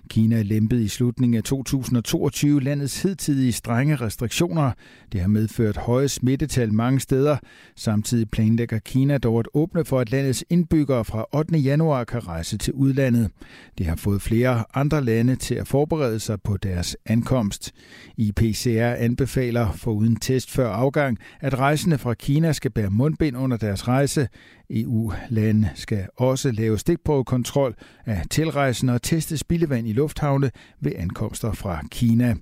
[0.09, 4.71] Kina lempede i slutningen af 2022 landets hidtidige strenge restriktioner.
[5.13, 7.37] Det har medført høje smittetal mange steder.
[7.75, 11.57] Samtidig planlægger Kina dog at åbne for, at landets indbyggere fra 8.
[11.57, 13.31] januar kan rejse til udlandet.
[13.77, 17.71] Det har fået flere andre lande til at forberede sig på deres ankomst.
[18.17, 23.57] IPCR anbefaler for uden test før afgang, at rejsende fra Kina skal bære mundbind under
[23.57, 24.27] deres rejse.
[24.69, 31.81] EU-lande skal også lave stikprøvekontrol af tilrejsende og teste spildevand i lufthavne ved ankomster fra
[31.91, 32.35] Kina.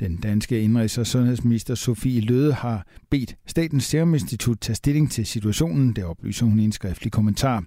[0.00, 5.26] Den danske indrigs- og sundhedsminister Sofie Løde har bedt Statens Serum Institut tage stilling til
[5.26, 7.64] situationen, det oplyser hun i en skriftlig kommentar.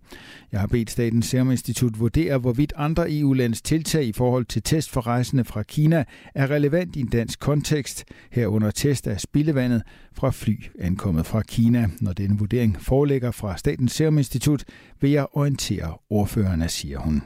[0.51, 4.89] Jeg har bedt Statens Serum Institut vurdere, hvorvidt andre EU-lands tiltag i forhold til test
[4.89, 6.03] for rejsende fra Kina
[6.35, 9.81] er relevant i en dansk kontekst, herunder test af spildevandet
[10.13, 11.87] fra fly ankommet fra Kina.
[12.01, 14.63] Når denne vurdering foreligger fra Statens Serum Institut,
[15.01, 17.21] vil jeg orientere ordførerne, siger hun.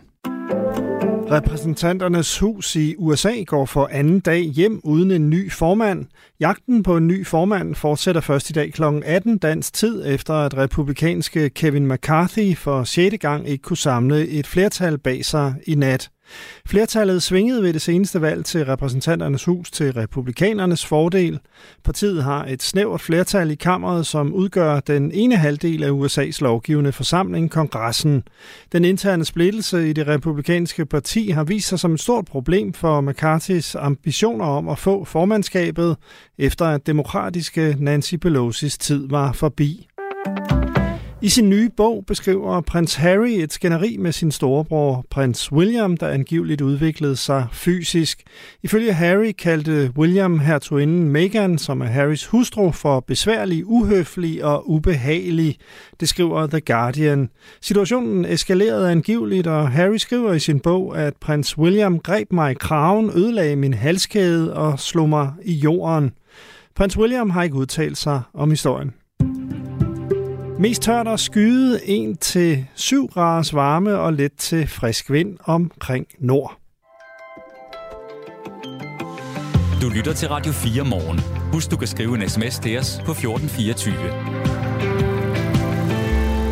[1.34, 6.06] Repræsentanternes hus i USA går for anden dag hjem uden en ny formand.
[6.40, 8.84] Jagten på en ny formand fortsætter først i dag kl.
[9.06, 13.16] 18 dansk tid, efter at republikanske Kevin McCarthy for 6.
[13.20, 16.10] gang ikke kunne samle et flertal bag sig i nat.
[16.66, 21.40] Flertallet svingede ved det seneste valg til repræsentanternes hus til republikanernes fordel.
[21.84, 26.92] Partiet har et snævert flertal i kammeret, som udgør den ene halvdel af USA's lovgivende
[26.92, 28.24] forsamling, kongressen.
[28.72, 33.02] Den interne splittelse i det republikanske parti har vist sig som et stort problem for
[33.02, 35.98] McCarthy's ambitioner om at få formandskabet,
[36.38, 39.88] efter at demokratiske Nancy Pelosi's tid var forbi.
[41.24, 46.08] I sin nye bog beskriver prins Harry et skænderi med sin storebror, prins William, der
[46.08, 48.24] angiveligt udviklede sig fysisk.
[48.64, 55.58] Ifølge Harry kaldte William hertuginden Meghan, som er Harrys hustru, for besværlig, uhøflig og ubehagelig.
[56.00, 57.30] Det skriver The Guardian.
[57.62, 62.56] Situationen eskalerede angiveligt, og Harry skriver i sin bog, at prins William greb mig i
[62.60, 66.12] kraven, ødelagde min halskæde og slog mig i jorden.
[66.76, 68.94] Prins William har ikke udtalt sig om historien.
[70.60, 76.58] Mest tørt og skyde 1-7 graders varme og let til frisk vind omkring nord.
[79.82, 81.20] Du lytter til Radio 4 morgen.
[81.54, 83.96] Husk, du kan skrive en sms til os på 1424.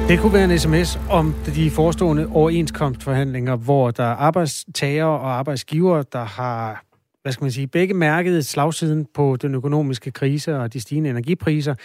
[0.07, 6.01] Det kunne være en sms om de forestående overenskomstforhandlinger, hvor der er arbejdstager og arbejdsgiver,
[6.01, 6.83] der har
[7.21, 11.75] hvad skal man sige, begge mærket slagsiden på den økonomiske krise og de stigende energipriser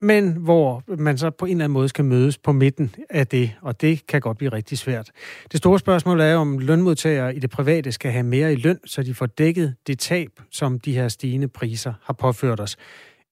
[0.00, 3.50] men hvor man så på en eller anden måde skal mødes på midten af det,
[3.62, 5.10] og det kan godt blive rigtig svært.
[5.52, 9.02] Det store spørgsmål er, om lønmodtagere i det private skal have mere i løn, så
[9.02, 12.76] de får dækket det tab, som de her stigende priser har påført os.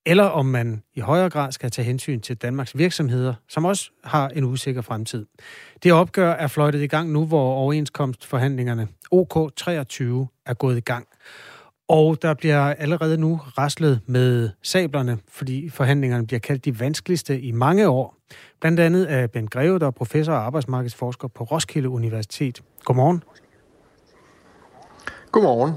[0.07, 4.29] eller om man i højere grad skal tage hensyn til Danmarks virksomheder, som også har
[4.29, 5.27] en usikker fremtid.
[5.83, 10.05] Det opgør er fløjtet i gang nu, hvor overenskomstforhandlingerne OK23
[10.47, 11.07] er gået i gang.
[11.89, 17.53] Og der bliver allerede nu raslet med sablerne, fordi forhandlingerne bliver kaldt de vanskeligste i
[17.53, 18.17] mange år.
[18.61, 22.63] Blandt andet af Ben Greve, der er professor og arbejdsmarkedsforsker på Roskilde Universitet.
[22.85, 23.23] Godmorgen.
[25.33, 25.73] Godmorgen.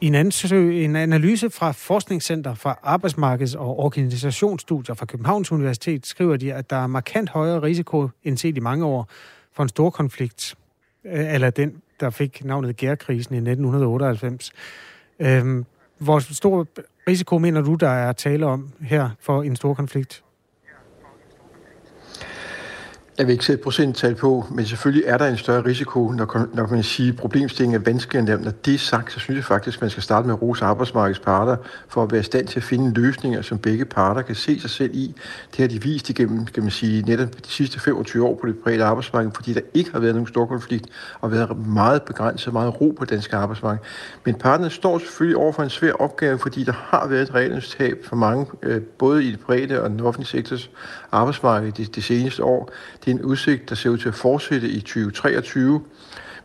[0.00, 6.36] I en, ansøg, en analyse fra Forskningscenter for Arbejdsmarkeds- og Organisationsstudier fra Københavns Universitet skriver
[6.36, 9.08] de, at der er markant højere risiko end set i mange år
[9.52, 10.54] for en stor konflikt,
[11.12, 14.52] Øh, eller den, der fik navnet Gærkrisen i 1998.
[15.18, 15.64] Øhm,
[15.98, 16.66] hvor stor
[17.08, 20.22] risiko mener du, der er tale om her for en stor konflikt?
[23.18, 26.66] Jeg vil ikke sætte procenttal på, men selvfølgelig er der en større risiko, når, når
[26.66, 28.40] man siger, at problemstillingen er vanskeligere.
[28.42, 30.64] Når det er sagt, så synes jeg faktisk, at man skal starte med at rose
[30.64, 31.56] arbejdsmarkedets parter
[31.88, 34.70] for at være i stand til at finde løsninger, som begge parter kan se sig
[34.70, 35.14] selv i.
[35.50, 38.58] Det har de vist igennem, kan man sige, netop de sidste 25 år på det
[38.58, 40.86] private arbejdsmarked, fordi der ikke har været nogen stor konflikt
[41.20, 43.84] og været meget begrænset, meget ro på det danske arbejdsmarked.
[44.24, 48.04] Men parterne står selvfølgelig over for en svær opgave, fordi der har været et regelenstab
[48.04, 50.70] for mange, øh, både i det private og den offentlige sektors
[51.12, 52.70] arbejdsmarkedet det, de seneste år.
[53.04, 55.80] Det er en udsigt, der ser ud til at fortsætte i 2023.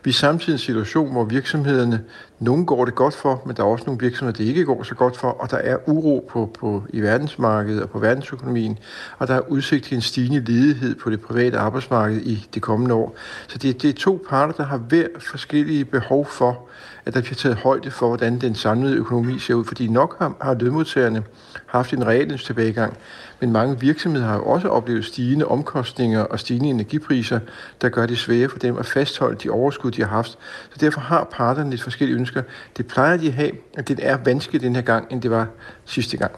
[0.04, 2.04] Vi er samtidig i en situation, hvor virksomhederne,
[2.38, 4.94] nogle går det godt for, men der er også nogle virksomheder, det ikke går så
[4.94, 8.78] godt for, og der er uro på, på, i verdensmarkedet og på verdensøkonomien,
[9.18, 12.94] og der er udsigt til en stigende ledighed på det private arbejdsmarked i det kommende
[12.94, 13.16] år.
[13.48, 16.68] Så det, det er to parter, der har hver forskellige behov for,
[17.06, 20.34] at der bliver taget højde for, hvordan den samlede økonomi ser ud, fordi nok har,
[20.40, 21.22] har lønmodtagerne
[21.66, 22.96] haft en regelens tilbagegang,
[23.42, 27.40] men mange virksomheder har jo også oplevet stigende omkostninger og stigende energipriser,
[27.80, 30.30] der gør det svære for dem at fastholde de overskud, de har haft.
[30.70, 32.42] Så derfor har parterne lidt forskellige ønsker.
[32.76, 35.46] Det plejer de at have, at det er vanskeligt den her gang, end det var
[35.84, 36.32] sidste gang.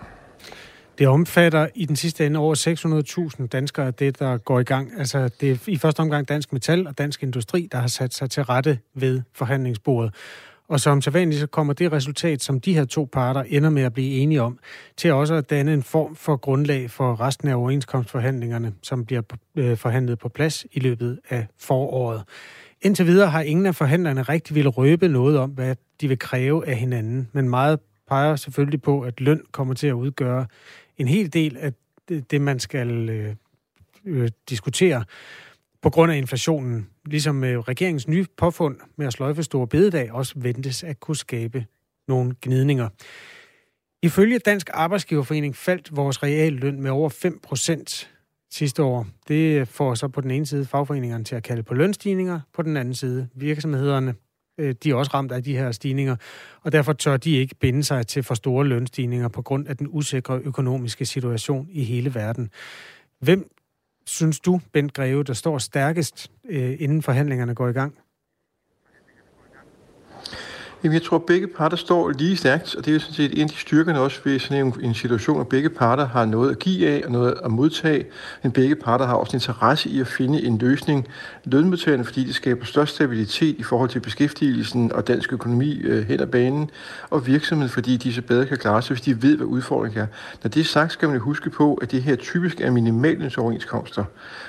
[0.99, 2.55] Det omfatter i den sidste ende over
[3.41, 4.93] 600.000 danskere, det der går i gang.
[4.99, 8.31] Altså det er i første omgang Dansk Metal og Dansk Industri, der har sat sig
[8.31, 10.15] til rette ved forhandlingsbordet.
[10.69, 13.93] Og som sædvanligt så kommer det resultat, som de her to parter ender med at
[13.93, 14.59] blive enige om,
[14.97, 19.23] til også at danne en form for grundlag for resten af overenskomstforhandlingerne, som bliver
[19.57, 22.23] øh, forhandlet på plads i løbet af foråret.
[22.83, 26.69] Indtil videre har ingen af forhandlerne rigtig ville røbe noget om, hvad de vil kræve
[26.69, 30.47] af hinanden, men meget peger selvfølgelig på, at løn kommer til at udgøre
[30.97, 31.73] en hel del af
[32.09, 33.35] det, man skal øh,
[34.05, 35.05] øh, diskutere
[35.85, 40.35] på grund af inflationen, ligesom øh, regeringens nye påfund med at sløjfe store bededag også
[40.37, 41.67] ventes at kunne skabe
[42.09, 42.89] nogle gnidninger.
[44.03, 48.11] Ifølge Dansk Arbejdsgiverforening faldt vores realløn med over 5 procent
[48.51, 49.07] sidste år.
[49.29, 52.77] Det får så på den ene side fagforeningerne til at kalde på lønstigninger, på den
[52.77, 54.15] anden side virksomhederne.
[54.59, 56.17] Øh, de er også ramt af de her stigninger,
[56.63, 59.89] og derfor tør de ikke binde sig til for store lønstigninger på grund af den
[59.91, 62.51] usikre økonomiske situation i hele verden.
[63.21, 63.51] Hvem
[64.07, 67.95] synes du, Bent Greve, der står stærkest, øh, inden forhandlingerne går i gang?
[70.85, 73.33] Jamen, jeg tror, at begge parter står lige stærkt, og det er jo sådan set
[73.33, 76.51] en af de styrkerne også ved sådan en, en situation, at begge parter har noget
[76.51, 78.07] at give af og noget at modtage,
[78.43, 81.09] men begge parter har også en interesse i at finde en løsning.
[81.45, 86.21] Lønmodtagerne, fordi det skaber størst stabilitet i forhold til beskæftigelsen og dansk økonomi øh, hen
[86.21, 86.71] ad banen,
[87.11, 90.07] og virksomheden, fordi de så bedre kan klare sig, hvis de ved, hvad udfordringen er.
[90.43, 93.39] Når det er sagt, skal man jo huske på, at det her typisk er minimalens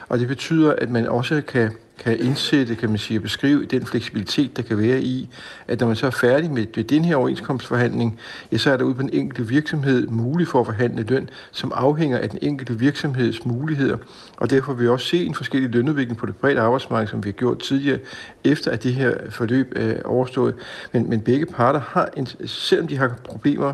[0.10, 3.86] og det betyder, at man også kan kan indsætte, kan man sige, og beskrive den
[3.86, 5.30] fleksibilitet, der kan være i,
[5.68, 8.20] at når man så er færdig med, med den her overenskomstforhandling,
[8.52, 11.72] ja, så er der ude på den enkelte virksomhed mulig for at forhandle løn, som
[11.76, 13.98] afhænger af den enkelte virksomheds muligheder.
[14.38, 17.30] Og derfor vil vi også se en forskellig lønudvikling på det brede arbejdsmarked, som vi
[17.30, 18.00] har gjort tidligere,
[18.44, 20.56] efter at det her forløb er overstået.
[20.92, 23.74] Men, men begge parter har, en, selvom de har problemer,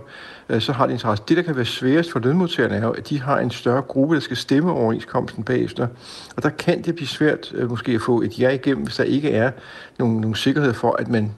[0.50, 1.24] øh, så har de interesse.
[1.28, 4.16] Det, der kan være sværest for lønmodtagerne, er jo, at de har en større gruppe,
[4.16, 5.88] der skal stemme overenskomsten bagefter.
[6.36, 9.04] Og der kan det blive svært øh, måske at få et ja igennem, hvis der
[9.04, 9.52] ikke er
[10.00, 11.32] nogen, nogen sikkerhed for, at man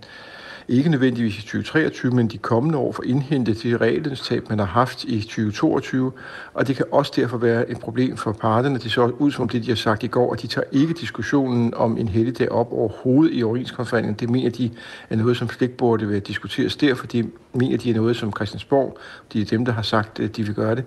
[0.67, 5.03] ikke nødvendigvis i 2023, men de kommende år for indhentet de regelenstab, man har haft
[5.03, 6.11] i 2022.
[6.53, 8.79] Og det kan også derfor være et problem for parterne.
[8.79, 11.73] Det så ud som det, de har sagt i går, at de tager ikke diskussionen
[11.73, 14.19] om en helligdag op overhovedet i overenskomstforhandlingen.
[14.19, 14.71] Det mener de
[15.09, 18.15] er noget, som slet ikke burde være diskuteres der, for de mener, de er noget,
[18.15, 18.97] som Christiansborg,
[19.33, 20.83] de er dem, der har sagt, at de vil gøre det.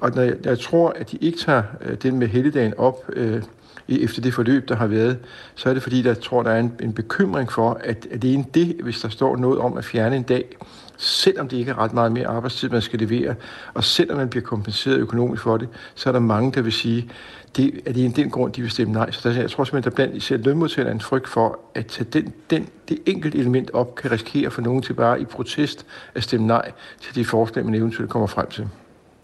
[0.00, 3.10] Og når jeg, når jeg tror, at de ikke tager øh, den med helligdagen op,
[3.12, 3.42] øh,
[3.88, 5.18] efter det forløb, der har været,
[5.54, 8.30] så er det fordi, der tror, der er en, en bekymring for, at, at det
[8.30, 10.56] er en det, hvis der står noget om at fjerne en dag,
[10.96, 13.34] selvom det ikke er ret meget mere arbejdstid, man skal levere,
[13.74, 17.10] og selvom man bliver kompenseret økonomisk for det, så er der mange, der vil sige,
[17.56, 19.10] det, at det er en den grund, de vil stemme nej.
[19.10, 22.08] Så der, jeg tror simpelthen, der blandt især lønmodtagerne er en frygt for, at tage
[22.12, 26.22] den, den, det enkelte element op, kan risikere for nogen til bare i protest at
[26.22, 28.68] stemme nej til de forslag, man eventuelt kommer frem til.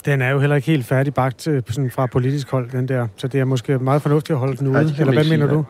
[0.05, 3.09] Den er jo heller ikke helt færdigbagt øh, sådan fra politisk hold, den der.
[3.17, 4.95] Så det er måske meget fornuftigt at holde den ude.
[4.99, 5.65] Eller hvad mener sige, du?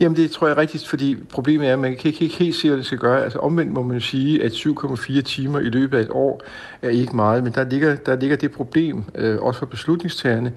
[0.00, 2.68] Jamen det tror jeg er rigtigt, fordi problemet er, at man kan ikke helt se,
[2.68, 3.24] hvad det skal gøre.
[3.24, 6.42] Altså omvendt må man jo sige, at 7,4 timer i løbet af et år
[6.82, 10.52] er ikke meget, men der ligger, der ligger det problem, øh, også for beslutningstagerne,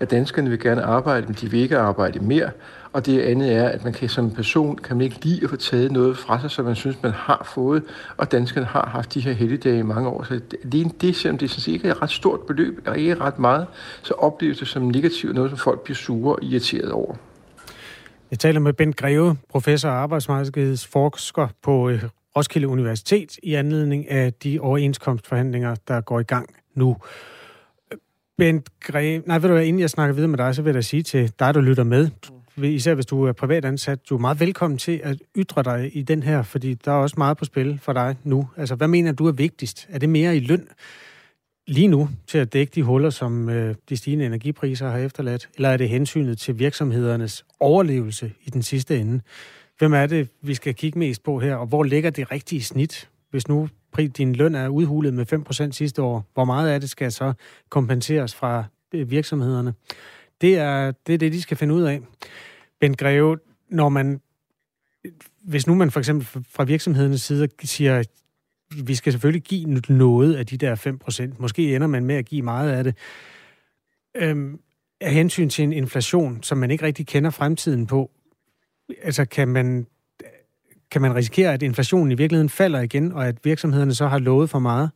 [0.00, 2.50] at danskerne vil gerne arbejde, men de vil ikke arbejde mere.
[2.96, 5.56] Og det andet er, at man kan som person kan man ikke lide at få
[5.56, 7.82] taget noget fra sig, som man synes, man har fået,
[8.16, 10.22] og danskerne har haft de her helligdage i mange år.
[10.22, 10.40] Så
[10.72, 13.66] det, det selvom det synes ikke er et ret stort beløb, og ikke ret meget,
[14.02, 17.14] så opleves det som negativt, noget som folk bliver sure og irriteret over.
[18.30, 22.04] Jeg taler med Bent Greve, professor og arbejdsmarkedsforsker på øh,
[22.36, 26.96] Roskilde Universitet, i anledning af de overenskomstforhandlinger, der går i gang nu.
[27.92, 27.98] Øh,
[28.38, 30.74] Bent Greve, nej, ved du hvad, inden jeg snakker videre med dig, så vil jeg
[30.74, 32.08] da sige til dig, der lytter med,
[32.62, 36.22] især hvis du er privatansat, du er meget velkommen til at ytre dig i den
[36.22, 38.48] her, fordi der er også meget på spil for dig nu.
[38.56, 39.86] Altså, hvad mener du er vigtigst?
[39.90, 40.68] Er det mere i løn
[41.66, 45.68] lige nu til at dække de huller, som øh, de stigende energipriser har efterladt, eller
[45.68, 49.20] er det hensynet til virksomhedernes overlevelse i den sidste ende?
[49.78, 53.08] Hvem er det, vi skal kigge mest på her, og hvor ligger det rigtige snit?
[53.30, 53.68] Hvis nu
[54.16, 55.32] din løn er udhulet med
[55.68, 57.32] 5% sidste år, hvor meget af det skal så
[57.68, 59.74] kompenseres fra øh, virksomhederne?
[60.40, 62.00] Det er, det er det, de skal finde ud af.
[62.80, 63.38] Ben Greve,
[63.70, 64.20] når man,
[65.42, 68.02] hvis nu man for eksempel fra virksomhedernes side siger,
[68.84, 72.42] vi skal selvfølgelig give noget af de der 5%, måske ender man med at give
[72.42, 72.96] meget af det,
[74.14, 74.60] øhm,
[75.00, 78.10] af hensyn til en inflation, som man ikke rigtig kender fremtiden på,
[79.02, 79.86] altså kan man,
[80.90, 84.50] kan man risikere, at inflationen i virkeligheden falder igen, og at virksomhederne så har lovet
[84.50, 84.90] for meget?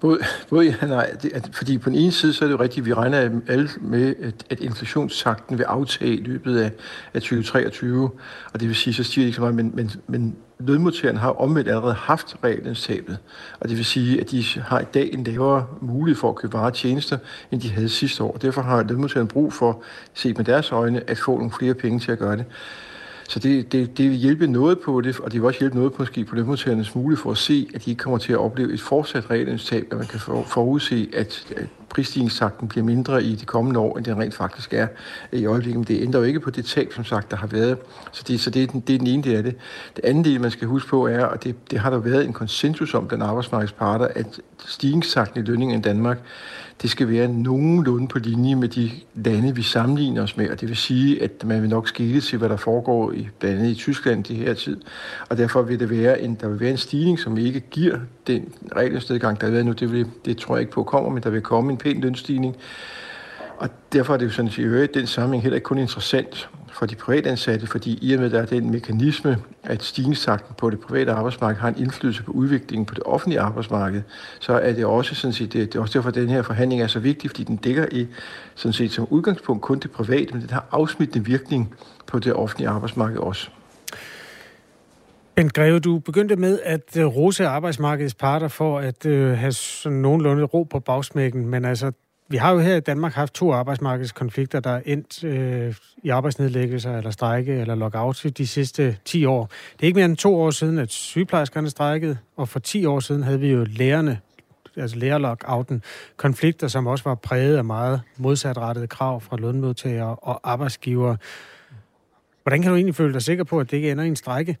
[0.00, 0.18] Både,
[0.50, 1.10] både ja og nej.
[1.22, 3.40] Det, at, fordi på den ene side, så er det jo rigtigt, at vi regner
[3.48, 6.70] alle med, at, at inflationstakten vil aftage i løbet af,
[7.14, 8.10] af 2023.
[8.52, 11.30] Og det vil sige, så stiger det ikke så meget, men, men, men lønmodtagerne har
[11.30, 13.18] omvendt allerede haft regelenstabet.
[13.60, 16.52] Og det vil sige, at de har i dag en lavere mulighed for at købe
[16.52, 17.18] varer og tjenester,
[17.50, 18.36] end de havde sidste år.
[18.36, 19.82] Derfor har lønmodtagerne brug for,
[20.14, 22.44] set med deres øjne, at få nogle flere penge til at gøre det.
[23.28, 25.92] Så det, det, det vil hjælpe noget på det, og det vil også hjælpe noget
[25.92, 28.72] på, måske på lønmodtagernes mulighed for at se, at de ikke kommer til at opleve
[28.72, 33.80] et fortsat regelindslag, at man kan forudse, at, at prisstigningstakten bliver mindre i de kommende
[33.80, 34.86] år, end den rent faktisk er
[35.32, 35.78] i øjeblikket.
[35.78, 37.78] Men det ændrer jo ikke på det tab, som sagt, der har været.
[38.12, 39.54] Så det, så det, er, den, det er den ene del af det.
[39.96, 42.32] Det andet del, man skal huske på, er, og det, det har der været en
[42.32, 46.18] konsensus om den arbejdsmarkedsparter, at stigningstakten i lønningen i Danmark,
[46.82, 50.50] det skal være nogenlunde på linje med de lande, vi sammenligner os med.
[50.50, 53.58] Og det vil sige, at man vil nok skille til, hvad der foregår i, blandt
[53.58, 54.80] andet i Tyskland det her tid.
[55.28, 58.52] Og derfor vil det være en, der vil være en stigning, som ikke giver den
[58.76, 59.72] regelstedgang, der har været nu.
[59.72, 62.56] Det, vil, det tror jeg ikke på kommer, men der vil komme en pæn lønstigning.
[63.56, 66.48] Og derfor er det jo sådan at den sammenhæng heller ikke kun interessant
[66.78, 70.70] for de private ansatte, fordi i og med, der er den mekanisme, at stigningstakten på
[70.70, 74.02] det private arbejdsmarked har en indflydelse på udviklingen på det offentlige arbejdsmarked,
[74.40, 76.86] så er det også sådan set, det, er også derfor, at den her forhandling er
[76.86, 78.06] så vigtig, fordi den dækker i
[78.54, 81.74] sådan set som udgangspunkt kun det private, men den har afsmittende virkning
[82.06, 83.48] på det offentlige arbejdsmarked også.
[85.34, 89.98] Ben Greve, du begyndte med at øh, rose arbejdsmarkedets parter for at øh, have sådan
[89.98, 91.92] nogenlunde ro på bagsmækken, men altså,
[92.28, 96.96] vi har jo her i Danmark haft to arbejdsmarkedskonflikter, der er endt øh, i arbejdsnedlæggelser
[96.96, 99.50] eller strejke eller lockout de sidste 10 år.
[99.72, 103.00] Det er ikke mere end to år siden, at sygeplejerskerne strejkede, og for 10 år
[103.00, 104.20] siden havde vi jo lærerne,
[104.76, 105.82] altså lærerlockouten,
[106.16, 111.16] konflikter, som også var præget af meget modsatrettede krav fra lønmodtagere og arbejdsgivere.
[112.42, 114.56] Hvordan kan du egentlig føle dig sikker på, at det ikke ender i en strejke?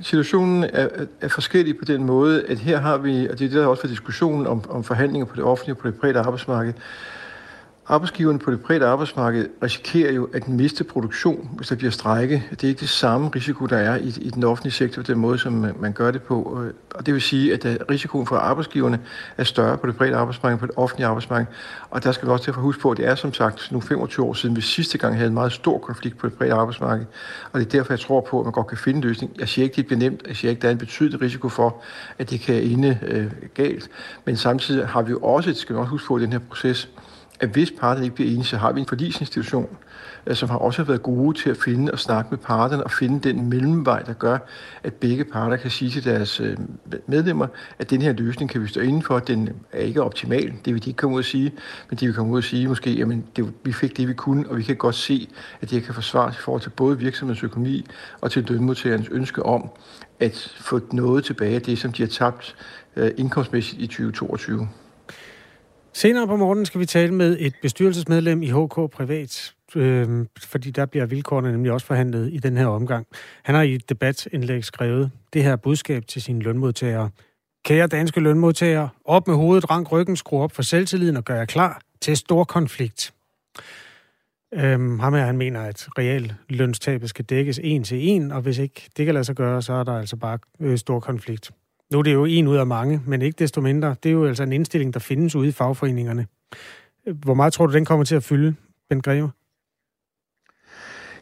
[0.00, 0.88] Situationen er,
[1.20, 3.80] er forskellig på den måde, at her har vi, og det er det, der også
[3.80, 6.72] for diskussionen om, om forhandlinger på det offentlige og på det private arbejdsmarked,
[7.88, 12.44] Arbejdsgiverne på det private arbejdsmarked risikerer jo at miste produktion, hvis der bliver strejke.
[12.50, 15.18] Det er ikke det samme risiko, der er i, i den offentlige sektor på den
[15.18, 16.62] måde, som øh, man, gør det på.
[16.62, 19.00] Øh, og det vil sige, at øh, risikoen for arbejdsgiverne
[19.36, 21.46] er større på det private arbejdsmarked end på det offentlige arbejdsmarked.
[21.90, 23.80] Og der skal vi også til at huske på, at det er som sagt nu
[23.80, 27.06] 25 år siden, vi sidste gang havde en meget stor konflikt på det private arbejdsmarked.
[27.52, 29.32] Og det er derfor, jeg tror på, at man godt kan finde en løsning.
[29.38, 30.22] Jeg siger ikke, det bliver nemt.
[30.28, 31.82] Jeg siger ikke, der er en betydelig risiko for,
[32.18, 33.88] at det kan ende øh, galt.
[34.24, 36.88] Men samtidig har vi jo også, skal vi også huske på i den her proces,
[37.40, 39.76] at hvis parterne ikke bliver enige, så har vi en forlisinstitution,
[40.26, 43.28] øh, som har også været gode til at finde og snakke med parterne og finde
[43.28, 44.38] den mellemvej, der gør,
[44.82, 46.56] at begge parter kan sige til deres øh,
[47.06, 47.46] medlemmer,
[47.78, 50.84] at den her løsning kan vi stå inden for, den er ikke optimal, det vil
[50.84, 51.52] de ikke komme ud og sige,
[51.90, 54.48] men de vil komme ud og sige måske, jamen det, vi fik det, vi kunne,
[54.48, 55.28] og vi kan godt se,
[55.60, 57.86] at det kan forsvares i forhold til både virksomhedens økonomi
[58.20, 59.70] og til lønmodtagernes ønske om
[60.20, 62.56] at få noget tilbage af det, som de har tabt
[62.96, 64.68] øh, indkomstmæssigt i 2022.
[65.96, 69.54] Senere på morgenen skal vi tale med et bestyrelsesmedlem i HK Privat.
[69.76, 73.06] øh, fordi der bliver vilkårene nemlig også forhandlet i den her omgang.
[73.42, 77.10] Han har i et debatindlæg skrevet det her budskab til sine lønmodtagere.
[77.64, 81.44] Kære danske lønmodtagere, op med hovedet, rank ryggen, skru op for selvtilliden og gør jer
[81.44, 83.14] klar til stor konflikt.
[84.54, 88.58] Øhm, ham her, han mener, at real lønstabet skal dækkes en til en, og hvis
[88.58, 91.50] ikke det kan lade sig gøre, så er der altså bare øh, stor konflikt.
[91.92, 93.96] Nu er det jo en ud af mange, men ikke desto mindre.
[94.02, 96.26] Det er jo altså en indstilling, der findes ude i fagforeningerne.
[97.12, 98.54] Hvor meget tror du, den kommer til at fylde,
[98.88, 99.30] Ben Greve?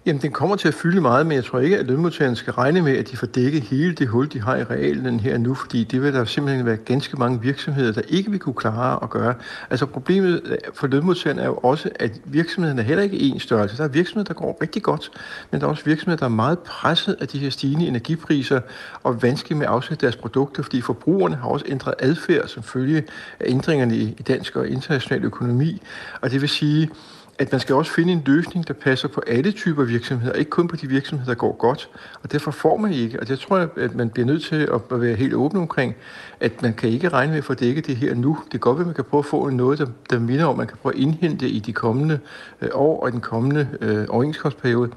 [0.06, 2.82] Jamen, den kommer til at fylde meget, men jeg tror ikke, at lønmodtagerne skal regne
[2.82, 5.84] med, at de får dækket hele det hul, de har i realen her nu, fordi
[5.84, 9.34] det vil der simpelthen være ganske mange virksomheder, der ikke vil kunne klare at gøre.
[9.70, 13.76] Altså problemet øh, for lønmodtagerne er jo også, at virksomhederne er heller ikke en størrelse.
[13.76, 15.10] Der er virksomheder, der går rigtig godt,
[15.50, 18.60] men der er også virksomheder, der er meget presset af de her stigende energipriser
[19.02, 23.04] og vanskelige med at afsætte deres produkter, fordi forbrugerne har også ændret adfærd som følge
[23.40, 25.82] af ændringerne i dansk og international økonomi.
[26.20, 26.90] Og det vil sige,
[27.38, 30.68] at man skal også finde en løsning, der passer på alle typer virksomheder, ikke kun
[30.68, 31.90] på de virksomheder, der går godt.
[32.22, 34.80] Og derfor får man ikke, og det tror jeg, at man bliver nødt til at
[34.90, 35.94] være helt åben omkring,
[36.40, 38.38] at man kan ikke regne med at få dækket det her nu.
[38.46, 40.66] Det er godt at man kan prøve at få noget, der, der minder om, man
[40.66, 42.18] kan prøve at indhente i de kommende
[42.60, 44.90] øh, år og i den kommende øh, overenskomstperiode.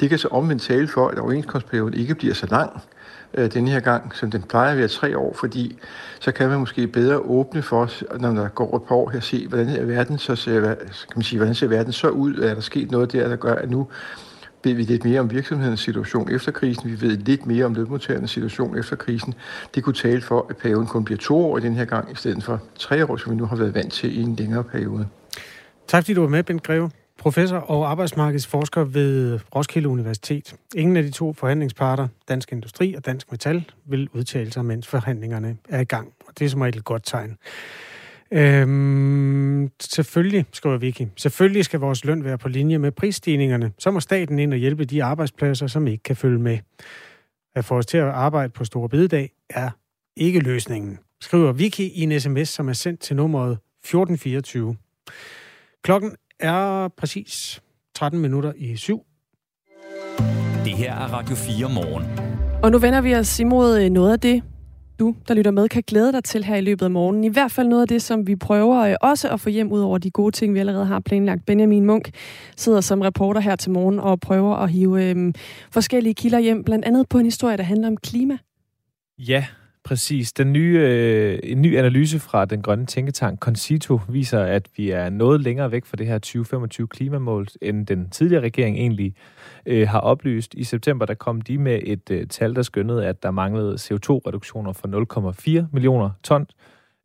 [0.00, 2.80] Det kan så omvendt tale for, at overenskomstperioden ikke bliver så lang
[3.34, 5.78] øh, denne her gang, som den plejer at være tre år, fordi
[6.20, 9.20] så kan man måske bedre åbne for os, når der går et par år her,
[9.20, 10.76] se, hvordan er verden så ser, kan
[11.16, 12.34] man sige, hvordan ser verden så ud?
[12.34, 13.88] Er der sket noget der, der gør, at nu
[14.64, 16.90] ved vi lidt mere om virksomhedens situation efter krisen.
[16.90, 19.34] Vi ved lidt mere om lønmodtagernes situation efter krisen.
[19.74, 22.14] Det kunne tale for, at perioden kun bliver to år i den her gang, i
[22.14, 25.06] stedet for tre år, som vi nu har været vant til i en længere periode.
[25.86, 30.54] Tak fordi du var med, Bent Greve professor og arbejdsmarkedsforsker ved Roskilde Universitet.
[30.74, 35.56] Ingen af de to forhandlingsparter, Dansk Industri og Dansk Metal, vil udtale sig, mens forhandlingerne
[35.68, 36.12] er i gang.
[36.26, 37.36] Og det er som et godt tegn.
[38.30, 43.72] Øhm, selvfølgelig, skriver Vicky, selvfølgelig skal vores løn være på linje med prisstigningerne.
[43.78, 46.58] Så må staten ind og hjælpe de arbejdspladser, som ikke kan følge med.
[47.54, 49.70] At få os til at arbejde på Store Bededag er
[50.16, 54.76] ikke løsningen, skriver Vicky i en sms, som er sendt til nummeret 1424.
[55.82, 57.60] Klokken er præcis
[57.94, 59.00] 13 minutter i syv.
[60.64, 62.04] Det her er Radio 4 morgen.
[62.62, 64.42] Og nu vender vi os imod øh, noget af det,
[64.98, 67.24] du, der lytter med, kan glæde dig til her i løbet af morgenen.
[67.24, 69.80] I hvert fald noget af det, som vi prøver øh, også at få hjem ud
[69.80, 71.46] over de gode ting, vi allerede har planlagt.
[71.46, 72.10] Benjamin Munk
[72.56, 75.34] sidder som reporter her til morgen og prøver at hive øhm,
[75.70, 78.38] forskellige kilder hjem, blandt andet på en historie, der handler om klima.
[79.18, 79.46] Ja,
[79.88, 80.32] Præcis.
[80.32, 85.10] Den nye, øh, en ny analyse fra den grønne tænketank Concito viser, at vi er
[85.10, 89.14] noget længere væk fra det her 2025 klimamål, end den tidligere regering egentlig
[89.66, 90.54] øh, har oplyst.
[90.54, 94.72] I september der kom de med et øh, tal, der skyndede, at der manglede CO2-reduktioner
[94.72, 96.46] for 0,4 millioner ton.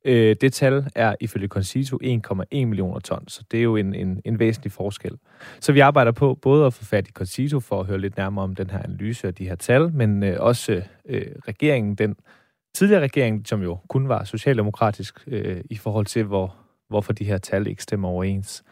[0.06, 4.22] Øh, det tal er ifølge Concito 1,1 millioner ton, så det er jo en, en,
[4.26, 5.18] en væsentlig forskel.
[5.60, 8.44] Så vi arbejder på både at få fat i Concito for at høre lidt nærmere
[8.44, 12.16] om den her analyse og de her tal, men øh, også øh, regeringen, den
[12.76, 16.56] tidligere regering, som jo kun var socialdemokratisk øh, i forhold til, hvor,
[16.90, 18.64] hvorfor de her tal ikke stemmer overens.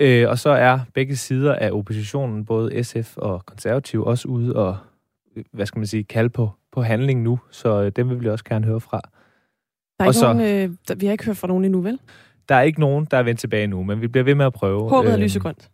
[0.00, 4.76] Øh, og så er begge sider af oppositionen, både SF og konservativ, også ude og,
[5.52, 8.44] hvad skal man sige, kalde på, på handling nu, så øh, dem vil vi også
[8.44, 9.00] gerne høre fra.
[9.98, 11.98] Der er ikke så, nogen, øh, der, vi har ikke hørt fra nogen endnu, vel?
[12.48, 14.52] Der er ikke nogen, der er vendt tilbage nu, men vi bliver ved med at
[14.52, 14.88] prøve.
[14.88, 15.70] Håbet er øh, lysegrønt.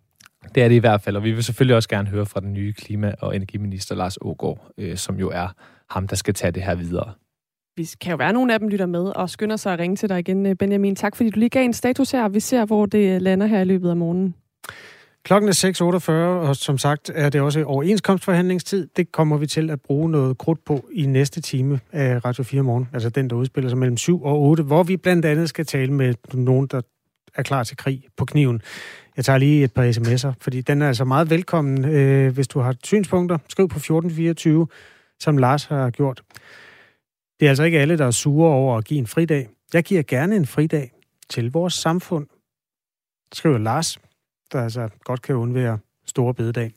[0.55, 2.53] Det er det i hvert fald, og vi vil selvfølgelig også gerne høre fra den
[2.53, 5.49] nye klima- og energiminister Lars Ågaard, øh, som jo er
[5.91, 7.13] ham, der skal tage det her videre
[7.77, 10.09] vi kan jo være, nogle af dem lytter med og skynder sig at ringe til
[10.09, 10.97] dig igen, øh, Benjamin.
[10.97, 12.29] Tak fordi du lige gav en status her.
[12.29, 14.35] Vi ser, hvor det øh, lander her i løbet af morgenen.
[15.25, 16.13] Klokken er 6.48,
[16.49, 18.89] og som sagt er det også overenskomstforhandlingstid.
[18.97, 22.63] Det kommer vi til at bruge noget krudt på i næste time af Radio 4
[22.63, 25.67] morgen, altså den, der udspiller sig mellem 7 og 8, hvor vi blandt andet skal
[25.67, 26.81] tale med nogen, der
[27.35, 28.63] er klar til krig på kniven.
[29.17, 31.85] Jeg tager lige et par sms'er, fordi den er altså meget velkommen.
[31.85, 34.67] Øh, hvis du har synspunkter, skriv på 1424,
[35.21, 36.23] som Lars har gjort.
[37.41, 39.49] Det er altså ikke alle, der er sure over at give en fridag.
[39.73, 40.93] Jeg giver gerne en fridag
[41.29, 42.27] til vores samfund,
[43.33, 43.99] skriver Lars,
[44.53, 46.75] der altså godt kan undvære store bededag.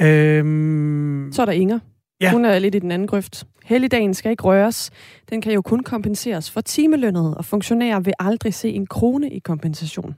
[0.00, 1.30] Øhm...
[1.32, 1.78] Så er der Inger.
[2.20, 2.32] Ja.
[2.32, 3.46] Hun er lidt i den anden grøft.
[3.64, 4.90] Helligdagen skal ikke røres.
[5.30, 9.38] Den kan jo kun kompenseres for timelønnet, og funktionærer vil aldrig se en krone i
[9.38, 10.14] kompensation.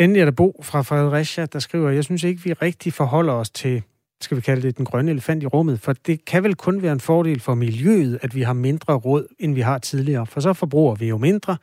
[0.00, 3.50] Endelig er der Bo fra Fredericia, der skriver, jeg synes ikke, vi rigtig forholder os
[3.50, 3.82] til
[4.20, 6.92] skal vi kalde det, den grønne elefant i rummet, for det kan vel kun være
[6.92, 10.52] en fordel for miljøet, at vi har mindre råd, end vi har tidligere, for så
[10.52, 11.56] forbruger vi jo mindre,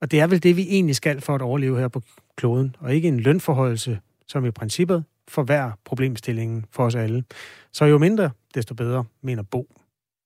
[0.00, 2.02] og det er vel det, vi egentlig skal for at overleve her på
[2.36, 3.98] kloden, og ikke en lønforholdelse,
[4.28, 7.24] som i princippet forværrer problemstillingen for os alle.
[7.72, 9.66] Så jo mindre, desto bedre, mener Bo.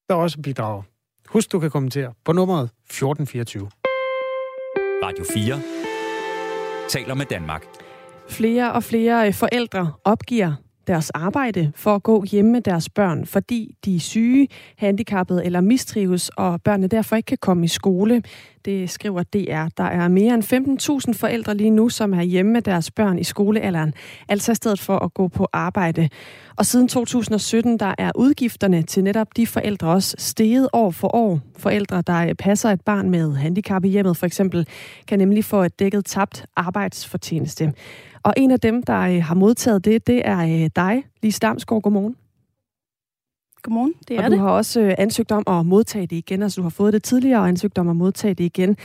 [0.08, 0.82] Der også bidrager.
[1.28, 3.70] Husk, du kan kommentere på nummeret 1424.
[5.04, 5.60] Radio 4
[6.88, 7.64] taler med Danmark.
[8.28, 10.54] Flere og flere forældre opgiver
[10.86, 15.60] deres arbejde for at gå hjemme med deres børn, fordi de er syge, handicappede eller
[15.60, 18.22] mistrives, og børnene derfor ikke kan komme i skole.
[18.64, 19.68] Det skriver DR.
[19.76, 23.24] Der er mere end 15.000 forældre lige nu, som er hjemme med deres børn i
[23.24, 23.94] skolealderen,
[24.28, 26.08] altså i stedet for at gå på arbejde.
[26.56, 31.40] Og siden 2017, der er udgifterne til netop de forældre også steget år for år.
[31.58, 34.66] Forældre, der passer et barn med handicap i hjemmet for eksempel,
[35.08, 37.72] kan nemlig få et dækket tabt arbejdsfortjeneste.
[38.24, 41.82] Og en af dem, der øh, har modtaget det, det er øh, dig, Lise Damsgaard.
[41.82, 42.16] Godmorgen.
[43.62, 44.40] Godmorgen, det er og du det.
[44.40, 47.40] har også øh, ansøgt om at modtage det igen, altså du har fået det tidligere
[47.40, 48.76] og ansøgt om at modtage det igen.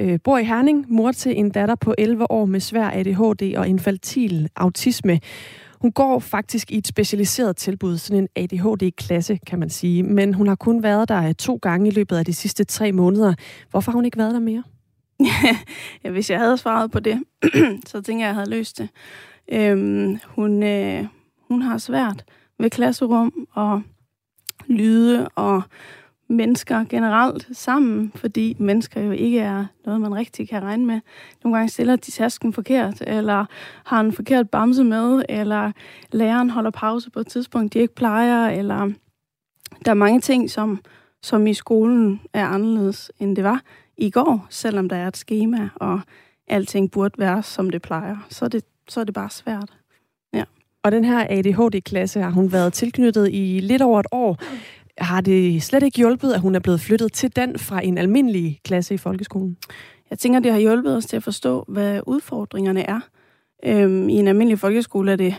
[0.00, 3.68] Øh, bor i Herning, mor til en datter på 11 år med svær ADHD og
[3.68, 5.20] infantil autisme.
[5.80, 10.02] Hun går faktisk i et specialiseret tilbud, sådan en ADHD-klasse, kan man sige.
[10.02, 13.34] Men hun har kun været der to gange i løbet af de sidste tre måneder.
[13.70, 14.62] Hvorfor har hun ikke været der mere?
[16.04, 17.22] ja, hvis jeg havde svaret på det,
[17.86, 18.88] så tænker jeg, at jeg havde løst det.
[19.52, 21.06] Øhm, hun, øh,
[21.48, 22.24] hun har svært
[22.58, 23.82] ved klasserum og
[24.66, 25.62] lyde og
[26.28, 31.00] mennesker generelt sammen, fordi mennesker jo ikke er noget, man rigtig kan regne med.
[31.44, 33.44] Nogle gange stiller de tasken forkert, eller
[33.84, 35.72] har en forkert bamse med, eller
[36.12, 38.90] læreren holder pause på et tidspunkt, de ikke plejer, eller
[39.84, 40.80] der er mange ting, som,
[41.22, 43.62] som i skolen er anderledes, end det var
[43.96, 46.00] i går, selvom der er et schema, og
[46.48, 48.16] alting burde være, som det plejer.
[48.28, 49.72] Så er det, så er det bare svært.
[50.34, 50.44] Ja.
[50.82, 54.38] Og den her ADHD-klasse har hun været tilknyttet i lidt over et år.
[54.98, 58.60] Har det slet ikke hjulpet, at hun er blevet flyttet til den fra en almindelig
[58.64, 59.56] klasse i folkeskolen?
[60.10, 63.00] Jeg tænker, det har hjulpet os til at forstå, hvad udfordringerne er.
[63.64, 65.34] Øhm, I en almindelig folkeskole er, det,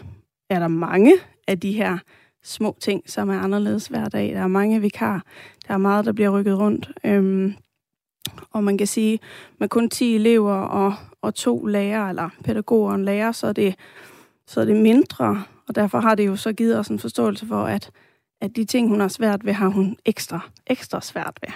[0.49, 1.13] er der mange
[1.47, 1.97] af de her
[2.43, 4.33] små ting, som er anderledes hver dag.
[4.33, 5.23] Der er mange vikar.
[5.67, 6.91] Der er meget, der bliver rykket rundt.
[7.03, 7.53] Øhm,
[8.51, 9.19] og man kan sige,
[9.59, 13.53] med kun 10 elever og, og to lærere, eller pædagoger og en lærer, så er,
[13.53, 13.75] det,
[14.47, 15.43] så er det mindre.
[15.67, 17.91] Og derfor har det jo så givet os en forståelse for, at,
[18.41, 21.53] at de ting, hun har svært ved, har hun ekstra, ekstra svært ved.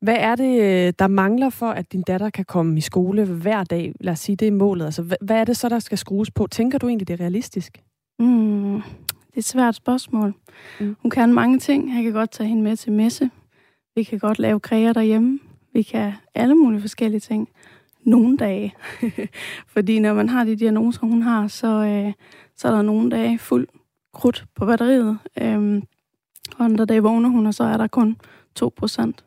[0.00, 3.92] Hvad er det, der mangler for, at din datter kan komme i skole hver dag?
[4.00, 4.84] Lad os sige, det er målet.
[4.84, 6.46] Altså, hvad er det så, der skal skrues på?
[6.46, 7.82] Tænker du egentlig, det er realistisk?
[8.18, 8.82] Mm,
[9.26, 10.34] det er et svært spørgsmål.
[10.80, 10.96] Mm.
[11.02, 11.94] Hun kan mange ting.
[11.94, 13.30] Jeg kan godt tage hende med til messe.
[13.94, 15.38] Vi kan godt lave kræer derhjemme.
[15.72, 17.48] Vi kan alle mulige forskellige ting.
[18.04, 18.74] Nogle dage.
[19.74, 22.12] Fordi når man har de diagnoser, hun har, så, øh,
[22.56, 23.68] så er der nogle dage fuld
[24.14, 25.18] krudt på batteriet.
[25.40, 25.82] Øh,
[26.58, 28.16] og andre dage vågner hun, og så er der kun
[28.54, 29.24] 2 procent.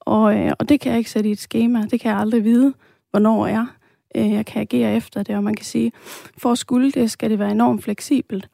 [0.00, 1.86] Og, øh, og det kan jeg ikke sætte i et schema.
[1.90, 2.74] Det kan jeg aldrig vide,
[3.10, 3.66] hvornår er.
[4.16, 5.92] Øh, jeg kan agere efter det, og man kan sige,
[6.38, 8.48] for at skulle det, skal det være enormt fleksibelt.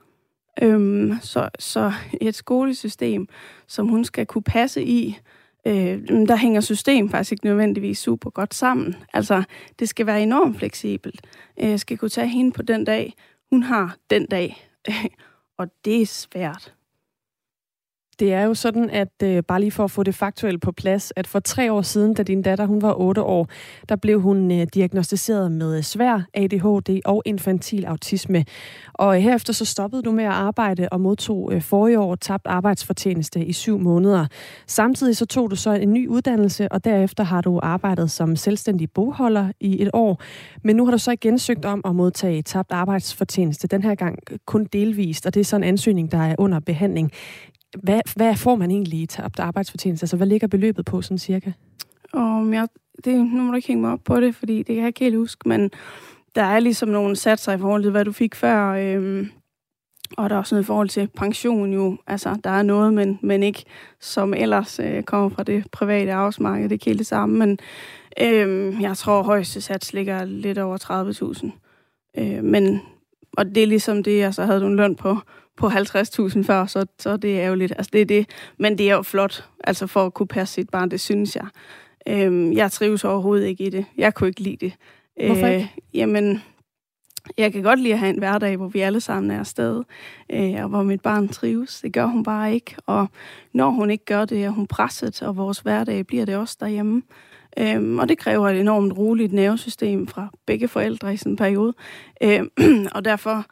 [0.63, 3.29] Øhm, så, så et skolesystem,
[3.67, 5.19] som hun skal kunne passe i,
[5.67, 8.97] øh, der hænger system faktisk ikke nødvendigvis super godt sammen.
[9.13, 9.43] Altså,
[9.79, 11.27] det skal være enormt fleksibelt.
[11.61, 13.15] Øh, jeg skal kunne tage hende på den dag,
[13.51, 14.69] hun har den dag.
[15.59, 16.75] og det er svært.
[18.21, 21.13] Det er jo sådan, at øh, bare lige for at få det faktuelt på plads,
[21.17, 23.49] at for tre år siden, da din datter hun var 8 år,
[23.89, 28.45] der blev hun øh, diagnostiseret med øh, svær ADHD og infantil autisme.
[28.95, 32.47] Og øh, herefter så stoppede du med at arbejde og modtog øh, forrige år tabt
[32.47, 34.27] arbejdsfortjeneste i syv måneder.
[34.67, 38.91] Samtidig så tog du så en ny uddannelse, og derefter har du arbejdet som selvstændig
[38.91, 40.23] bogholder i et år.
[40.63, 44.19] Men nu har du så igen søgt om at modtage tabt arbejdsfortjeneste, den her gang
[44.47, 47.13] kun delvist, og det er så en ansøgning, der er under behandling.
[47.79, 50.05] Hvad, hvad får man egentlig i tabt arbejdsfortjeneste?
[50.05, 51.53] Altså, hvad ligger beløbet på, sådan cirka?
[52.15, 52.69] Um, jeg,
[53.05, 55.05] det, nu må du ikke hænge mig op på det, fordi det kan jeg ikke
[55.05, 55.71] helt huske, men
[56.35, 59.31] der er ligesom nogle satser i forhold til, hvad du fik før, øhm,
[60.17, 61.97] og der er også noget i forhold til pension jo.
[62.07, 63.65] Altså, der er noget, men, men ikke
[64.01, 66.65] som ellers øh, kommer fra det private arbejdsmarked.
[66.65, 67.59] Det er ikke helt det samme, men
[68.21, 70.79] øhm, jeg tror, højeste sats ligger lidt over
[72.17, 72.23] 30.000.
[72.23, 72.81] Øh, men,
[73.37, 75.19] og det er ligesom det, jeg så havde du en løn på
[75.61, 77.73] på 50.000 før, så, så det er ærgerligt.
[77.77, 78.27] Altså, det er det.
[78.59, 81.47] Men det er jo flot, altså for at kunne passe sit barn, det synes jeg.
[82.09, 83.85] Øhm, jeg trives overhovedet ikke i det.
[83.97, 84.73] Jeg kunne ikke lide det.
[85.27, 85.63] Hvorfor ikke?
[85.63, 86.43] Øh, jamen,
[87.39, 89.83] jeg kan godt lide at have en hverdag, hvor vi alle sammen er afsted,
[90.33, 91.81] øh, og hvor mit barn trives.
[91.81, 92.77] Det gør hun bare ikke.
[92.87, 93.09] Og
[93.53, 97.03] når hun ikke gør det, er hun presset, og vores hverdag bliver det også derhjemme.
[97.59, 101.75] Øhm, og det kræver et enormt roligt nervesystem fra begge forældre i sådan en periode.
[102.23, 102.51] Øhm,
[102.95, 103.47] og derfor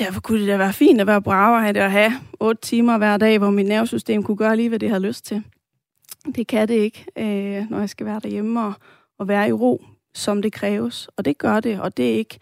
[0.00, 3.38] Derfor kunne det da være fint at være braver at have otte timer hver dag,
[3.38, 5.44] hvor mit nervesystem kunne gøre lige, hvad det havde lyst til.
[6.34, 8.72] Det kan det ikke, øh, når jeg skal være derhjemme og,
[9.18, 9.84] og være i ro,
[10.14, 11.08] som det kræves.
[11.16, 12.38] Og det gør det, og det er ikke,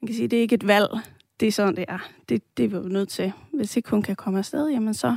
[0.00, 0.88] man kan sige, det er ikke et valg.
[1.40, 2.08] Det er sådan, det er.
[2.28, 3.32] Det, det er vi jo nødt til.
[3.52, 5.16] Hvis ikke hun kan komme afsted, jamen så,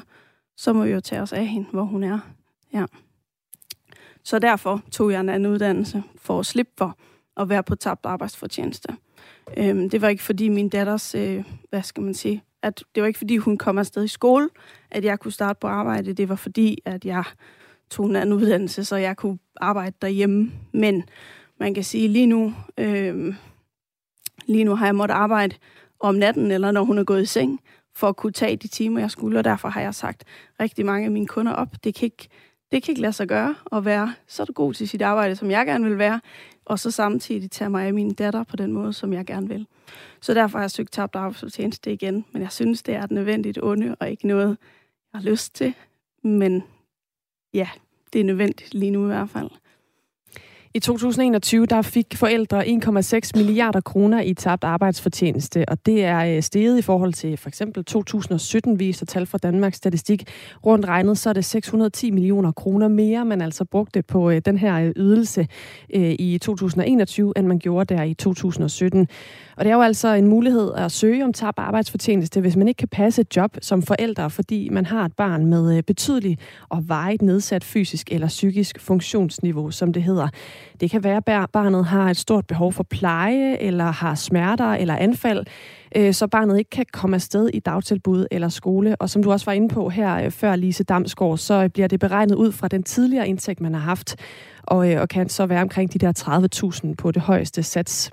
[0.57, 2.19] så må vi jo tage os af hende, hvor hun er.
[2.73, 2.86] Ja.
[4.23, 6.97] Så derfor tog jeg en anden uddannelse for at slippe for
[7.38, 8.97] at være på tabt arbejdsfortjeneste.
[9.57, 13.07] Øhm, det var ikke fordi min datters, øh, hvad skal man sige, at det var
[13.07, 14.49] ikke fordi hun kom afsted i skole,
[14.91, 16.13] at jeg kunne starte på arbejde.
[16.13, 17.23] Det var fordi, at jeg
[17.89, 20.51] tog en anden uddannelse, så jeg kunne arbejde derhjemme.
[20.71, 21.03] Men
[21.59, 23.35] man kan sige lige nu, øh,
[24.45, 25.55] lige nu har jeg måttet arbejde
[25.99, 27.59] om natten, eller når hun er gået i seng,
[27.95, 30.23] for at kunne tage de timer, jeg skulle, og derfor har jeg sagt
[30.59, 31.83] rigtig mange af mine kunder op.
[31.83, 32.27] Det kan ikke,
[32.74, 35.65] det kan ikke lade sig gøre at være så god til sit arbejde, som jeg
[35.65, 36.21] gerne vil være,
[36.65, 39.67] og så samtidig tage mig af min datter på den måde, som jeg gerne vil.
[40.21, 43.59] Så derfor har jeg søgt tabt arbejdsfortjeneste igen, men jeg synes, det er et nødvendigt
[43.63, 44.57] onde, og ikke noget,
[45.13, 45.74] jeg har lyst til.
[46.24, 46.63] Men
[47.53, 47.69] ja,
[48.13, 49.49] det er nødvendigt lige nu i hvert fald.
[50.76, 56.43] I 2021 der fik forældre 1,6 milliarder kroner i tabt arbejdsfortjeneste, og det er øh,
[56.43, 60.28] steget i forhold til for eksempel 2017, viser tal fra Danmarks Statistik.
[60.65, 64.57] Rundt regnet så er det 610 millioner kroner mere, man altså brugte på øh, den
[64.57, 65.47] her øh, ydelse
[66.19, 69.07] i 2021, end man gjorde der i 2017.
[69.58, 72.78] Og det er jo altså en mulighed at søge om tab arbejdsfortjeneste, hvis man ikke
[72.78, 76.38] kan passe et job som forældre, fordi man har et barn med øh, betydelig
[76.70, 80.28] og vejet nedsat fysisk eller psykisk funktionsniveau, som det hedder.
[80.80, 84.95] Det kan være, at barnet har et stort behov for pleje, eller har smerter eller
[84.95, 85.45] anfald,
[85.95, 88.95] øh, så barnet ikke kan komme afsted i dagtilbud eller skole.
[88.95, 91.99] Og som du også var inde på her øh, før, Lise Damsgaard, så bliver det
[91.99, 94.16] beregnet ud fra den tidligere indtægt, man har haft,
[94.64, 98.12] og, og kan så være omkring de der 30.000 på det højeste sats.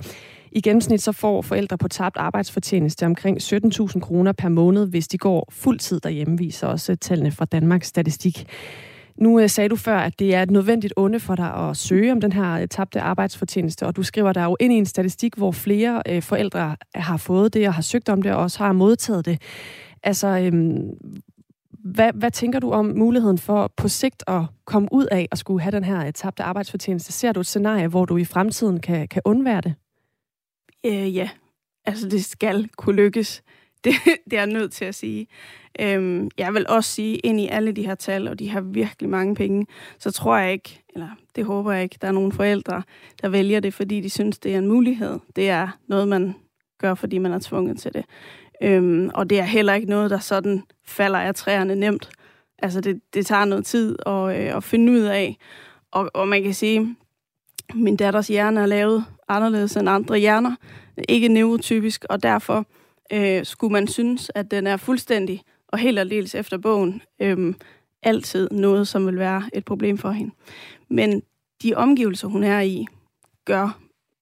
[0.52, 5.18] I gennemsnit så får forældre på tabt arbejdsfortjeneste omkring 17.000 kroner per måned, hvis de
[5.18, 8.46] går fuldtid derhjemme, viser også tallene fra Danmarks Statistik.
[9.16, 12.12] Nu øh, sagde du før, at det er et nødvendigt onde for dig at søge
[12.12, 15.34] om den her øh, tabte arbejdsfortjeneste, og du skriver der jo ind i en statistik,
[15.34, 18.72] hvor flere øh, forældre har fået det og har søgt om det, og også har
[18.72, 19.42] modtaget det.
[20.02, 20.90] Altså, øhm,
[21.84, 25.62] hvad, hvad tænker du om muligheden for på sigt at komme ud af at skulle
[25.62, 27.12] have den her øh, tabte arbejdsfortjeneste?
[27.12, 29.74] Ser du et scenarie, hvor du i fremtiden kan, kan undvære det?
[30.86, 31.30] Øh, ja,
[31.84, 33.42] altså det skal kunne lykkes.
[33.84, 35.26] Det, det er jeg nødt til at sige.
[35.80, 39.10] Øhm, jeg vil også sige, ind i alle de her tal, og de har virkelig
[39.10, 39.66] mange penge,
[39.98, 42.82] så tror jeg ikke, eller det håber jeg ikke, der er nogen forældre,
[43.22, 45.18] der vælger det, fordi de synes, det er en mulighed.
[45.36, 46.34] Det er noget, man
[46.78, 48.04] gør, fordi man er tvunget til det.
[48.62, 52.10] Øhm, og det er heller ikke noget, der sådan falder af træerne nemt.
[52.58, 55.36] Altså, det, det tager noget tid at, øh, at finde ud af.
[55.92, 56.96] Og, og man kan sige,
[57.74, 60.54] min datters hjerne er lavet anderledes end andre hjerner.
[61.08, 62.66] Ikke neurotypisk, og derfor
[63.12, 67.54] øh, skulle man synes, at den er fuldstændig og helt aldeles efter bogen øh,
[68.02, 70.34] altid noget, som vil være et problem for hende.
[70.88, 71.22] Men
[71.62, 72.86] de omgivelser, hun er i,
[73.44, 73.78] gør,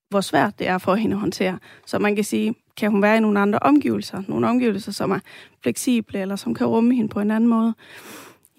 [0.09, 1.59] hvor svært det er for hende at håndtere.
[1.87, 4.23] Så man kan sige, kan hun være i nogle andre omgivelser?
[4.29, 5.19] Nogle omgivelser, som er
[5.63, 7.75] fleksible, eller som kan rumme hende på en anden måde?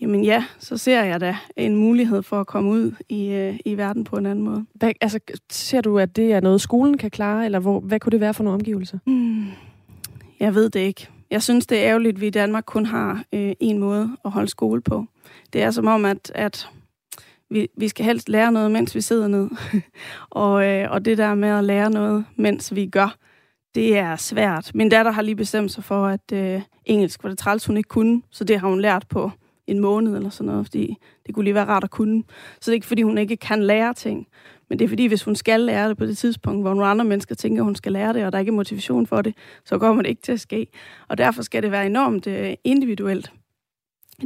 [0.02, 3.78] Jamen ja, så ser jeg da en mulighed for at komme ud i, øh, i
[3.78, 4.66] verden på en anden måde.
[4.74, 5.20] Hvad, altså,
[5.52, 8.34] ser du, at det er noget, skolen kan klare, eller hvor, hvad kunne det være
[8.34, 8.98] for nogle omgivelser?
[9.08, 9.48] Mm,
[10.40, 11.08] jeg ved det ikke.
[11.32, 14.32] Jeg synes, det er ærgerligt, at vi i Danmark kun har øh, en måde at
[14.32, 15.06] holde skole på.
[15.54, 16.70] Det er som om, at, at
[17.50, 19.50] vi, vi skal helst lære noget, mens vi sidder ned.
[20.30, 23.16] og, øh, og det der med at lære noget, mens vi gør,
[23.76, 24.72] det er svært.
[24.74, 27.88] Min datter har lige bestemt sig for, at øh, engelsk var det træls, hun ikke
[27.88, 29.32] kunne, så det har hun lært på
[29.72, 30.98] en måned eller sådan noget, fordi
[31.28, 32.24] det kunne lige være rart at kunne.
[32.54, 34.28] Så det er ikke, fordi hun ikke kan lære ting.
[34.70, 37.06] Men det er fordi, hvis hun skal lære det på det tidspunkt, hvor nogle andre
[37.06, 39.34] mennesker tænker, at hun skal lære det, og der ikke er motivation for det,
[39.66, 40.68] så kommer det ikke til at ske.
[41.08, 43.32] Og derfor skal det være enormt øh, individuelt,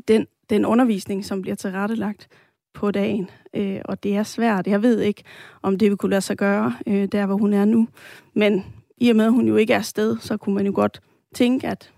[0.07, 2.27] den, den undervisning, som bliver tilrettelagt
[2.73, 3.29] på dagen.
[3.53, 4.67] Øh, og det er svært.
[4.67, 5.23] Jeg ved ikke,
[5.61, 7.87] om det vil kunne lade sig gøre, øh, der hvor hun er nu.
[8.33, 8.65] Men
[8.97, 11.01] i og med, at hun jo ikke er afsted, så kunne man jo godt
[11.35, 11.91] tænke, at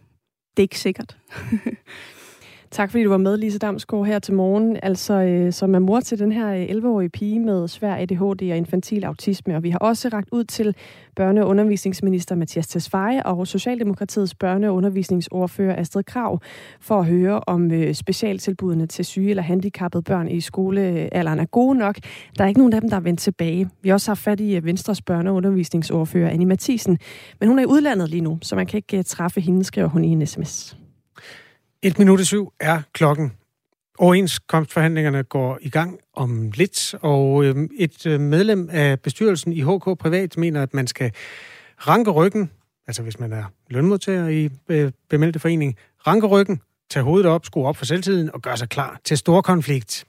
[0.57, 1.17] det er ikke sikkert.
[2.71, 4.77] Tak fordi du var med, Lise Damsgaard, her til morgen.
[4.83, 8.57] Altså, øh, som er mor til den her øh, 11-årige pige med svær ADHD og
[8.57, 9.55] infantil autisme.
[9.55, 10.75] Og vi har også ragt ud til
[11.19, 16.39] børne- og undervisningsminister Mathias Tesfaye og Socialdemokratiets børne- og undervisningsordfører Astrid Krav
[16.79, 21.77] for at høre, om øh, specialtilbudene til syge eller handicappede børn i skolealderen er gode
[21.77, 21.95] nok.
[22.37, 23.69] Der er ikke nogen af dem, der er vendt tilbage.
[23.81, 26.99] Vi har også haft fat i øh, Venstres børne- og undervisningsordfører Annie Mathisen,
[27.39, 29.87] men hun er i udlandet lige nu, så man kan ikke øh, træffe hende, skriver
[29.87, 30.84] hun i en sms.
[31.85, 33.33] Et minut i syv er klokken.
[33.97, 39.99] Overenskomstforhandlingerne går i gang om lidt, og øhm, et øh, medlem af bestyrelsen i HK
[39.99, 41.11] Privat mener, at man skal
[41.77, 42.51] ranke ryggen,
[42.87, 45.75] altså hvis man er lønmodtager i øh, bemeldte forening,
[46.07, 49.41] ranke ryggen, tage hovedet op, skrue op for selvtiden og gøre sig klar til stor
[49.41, 50.05] konflikt.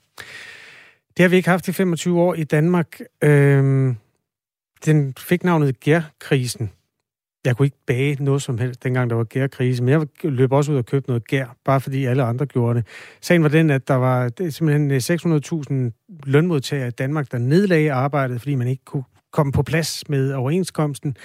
[1.17, 3.01] Det har vi ikke haft i 25 år i Danmark.
[3.23, 3.97] Øhm,
[4.85, 6.71] den fik navnet Gærkrisen.
[7.47, 10.73] Jeg kunne ikke bage noget som helst, dengang der var gærkrise, men jeg løb også
[10.73, 12.87] ud og købte noget gær, bare fordi alle andre gjorde det.
[13.21, 14.91] Sagen var den, at der var simpelthen
[15.91, 20.33] 600.000 lønmodtagere i Danmark, der nedlagde arbejdet, fordi man ikke kunne komme på plads med
[20.33, 21.17] overenskomsten.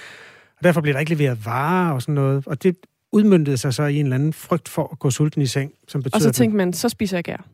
[0.58, 2.46] Og derfor blev der ikke leveret varer og sådan noget.
[2.46, 2.76] Og det
[3.12, 5.72] udmyndtede sig så i en eller anden frygt for at gå sulten i seng.
[5.88, 7.46] Som betyder, Og så tænkte man, så spiser jeg gær.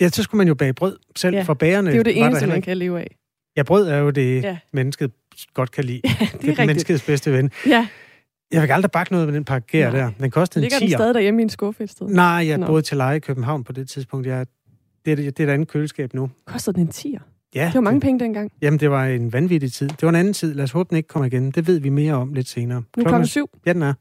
[0.00, 1.86] Ja, så skulle man jo bage brød selv Ja, for bagerne.
[1.86, 3.16] Det er jo det eneste, man kan leve af.
[3.56, 4.58] Ja, brød er jo det, ja.
[4.72, 5.12] mennesket
[5.54, 6.00] godt kan lide.
[6.02, 6.58] det er, rigtigt.
[6.66, 7.50] menneskets bedste ven.
[7.66, 7.88] Ja.
[8.52, 10.10] Jeg vil aldrig bakke noget med den pakke gær der.
[10.20, 10.96] Den kostede en Ligger den 10'er.
[10.96, 12.06] stadig derhjemme i en skuffe et sted?
[12.08, 12.66] Nej, jeg Nå.
[12.66, 14.26] boede til leje i København på det tidspunkt.
[14.26, 14.46] Jeg,
[15.04, 16.30] det, er, det er et andet køleskab nu.
[16.44, 17.50] Koster den en 10'er?
[17.54, 17.66] Ja.
[17.66, 18.52] Det var mange penge dengang.
[18.62, 19.88] Jamen, det var en vanvittig tid.
[19.88, 20.54] Det var en anden tid.
[20.54, 21.50] Lad os håbe, den ikke kommer igen.
[21.50, 22.82] Det ved vi mere om lidt senere.
[22.96, 23.50] Nu klokken syv.
[23.66, 23.94] Ja, den er.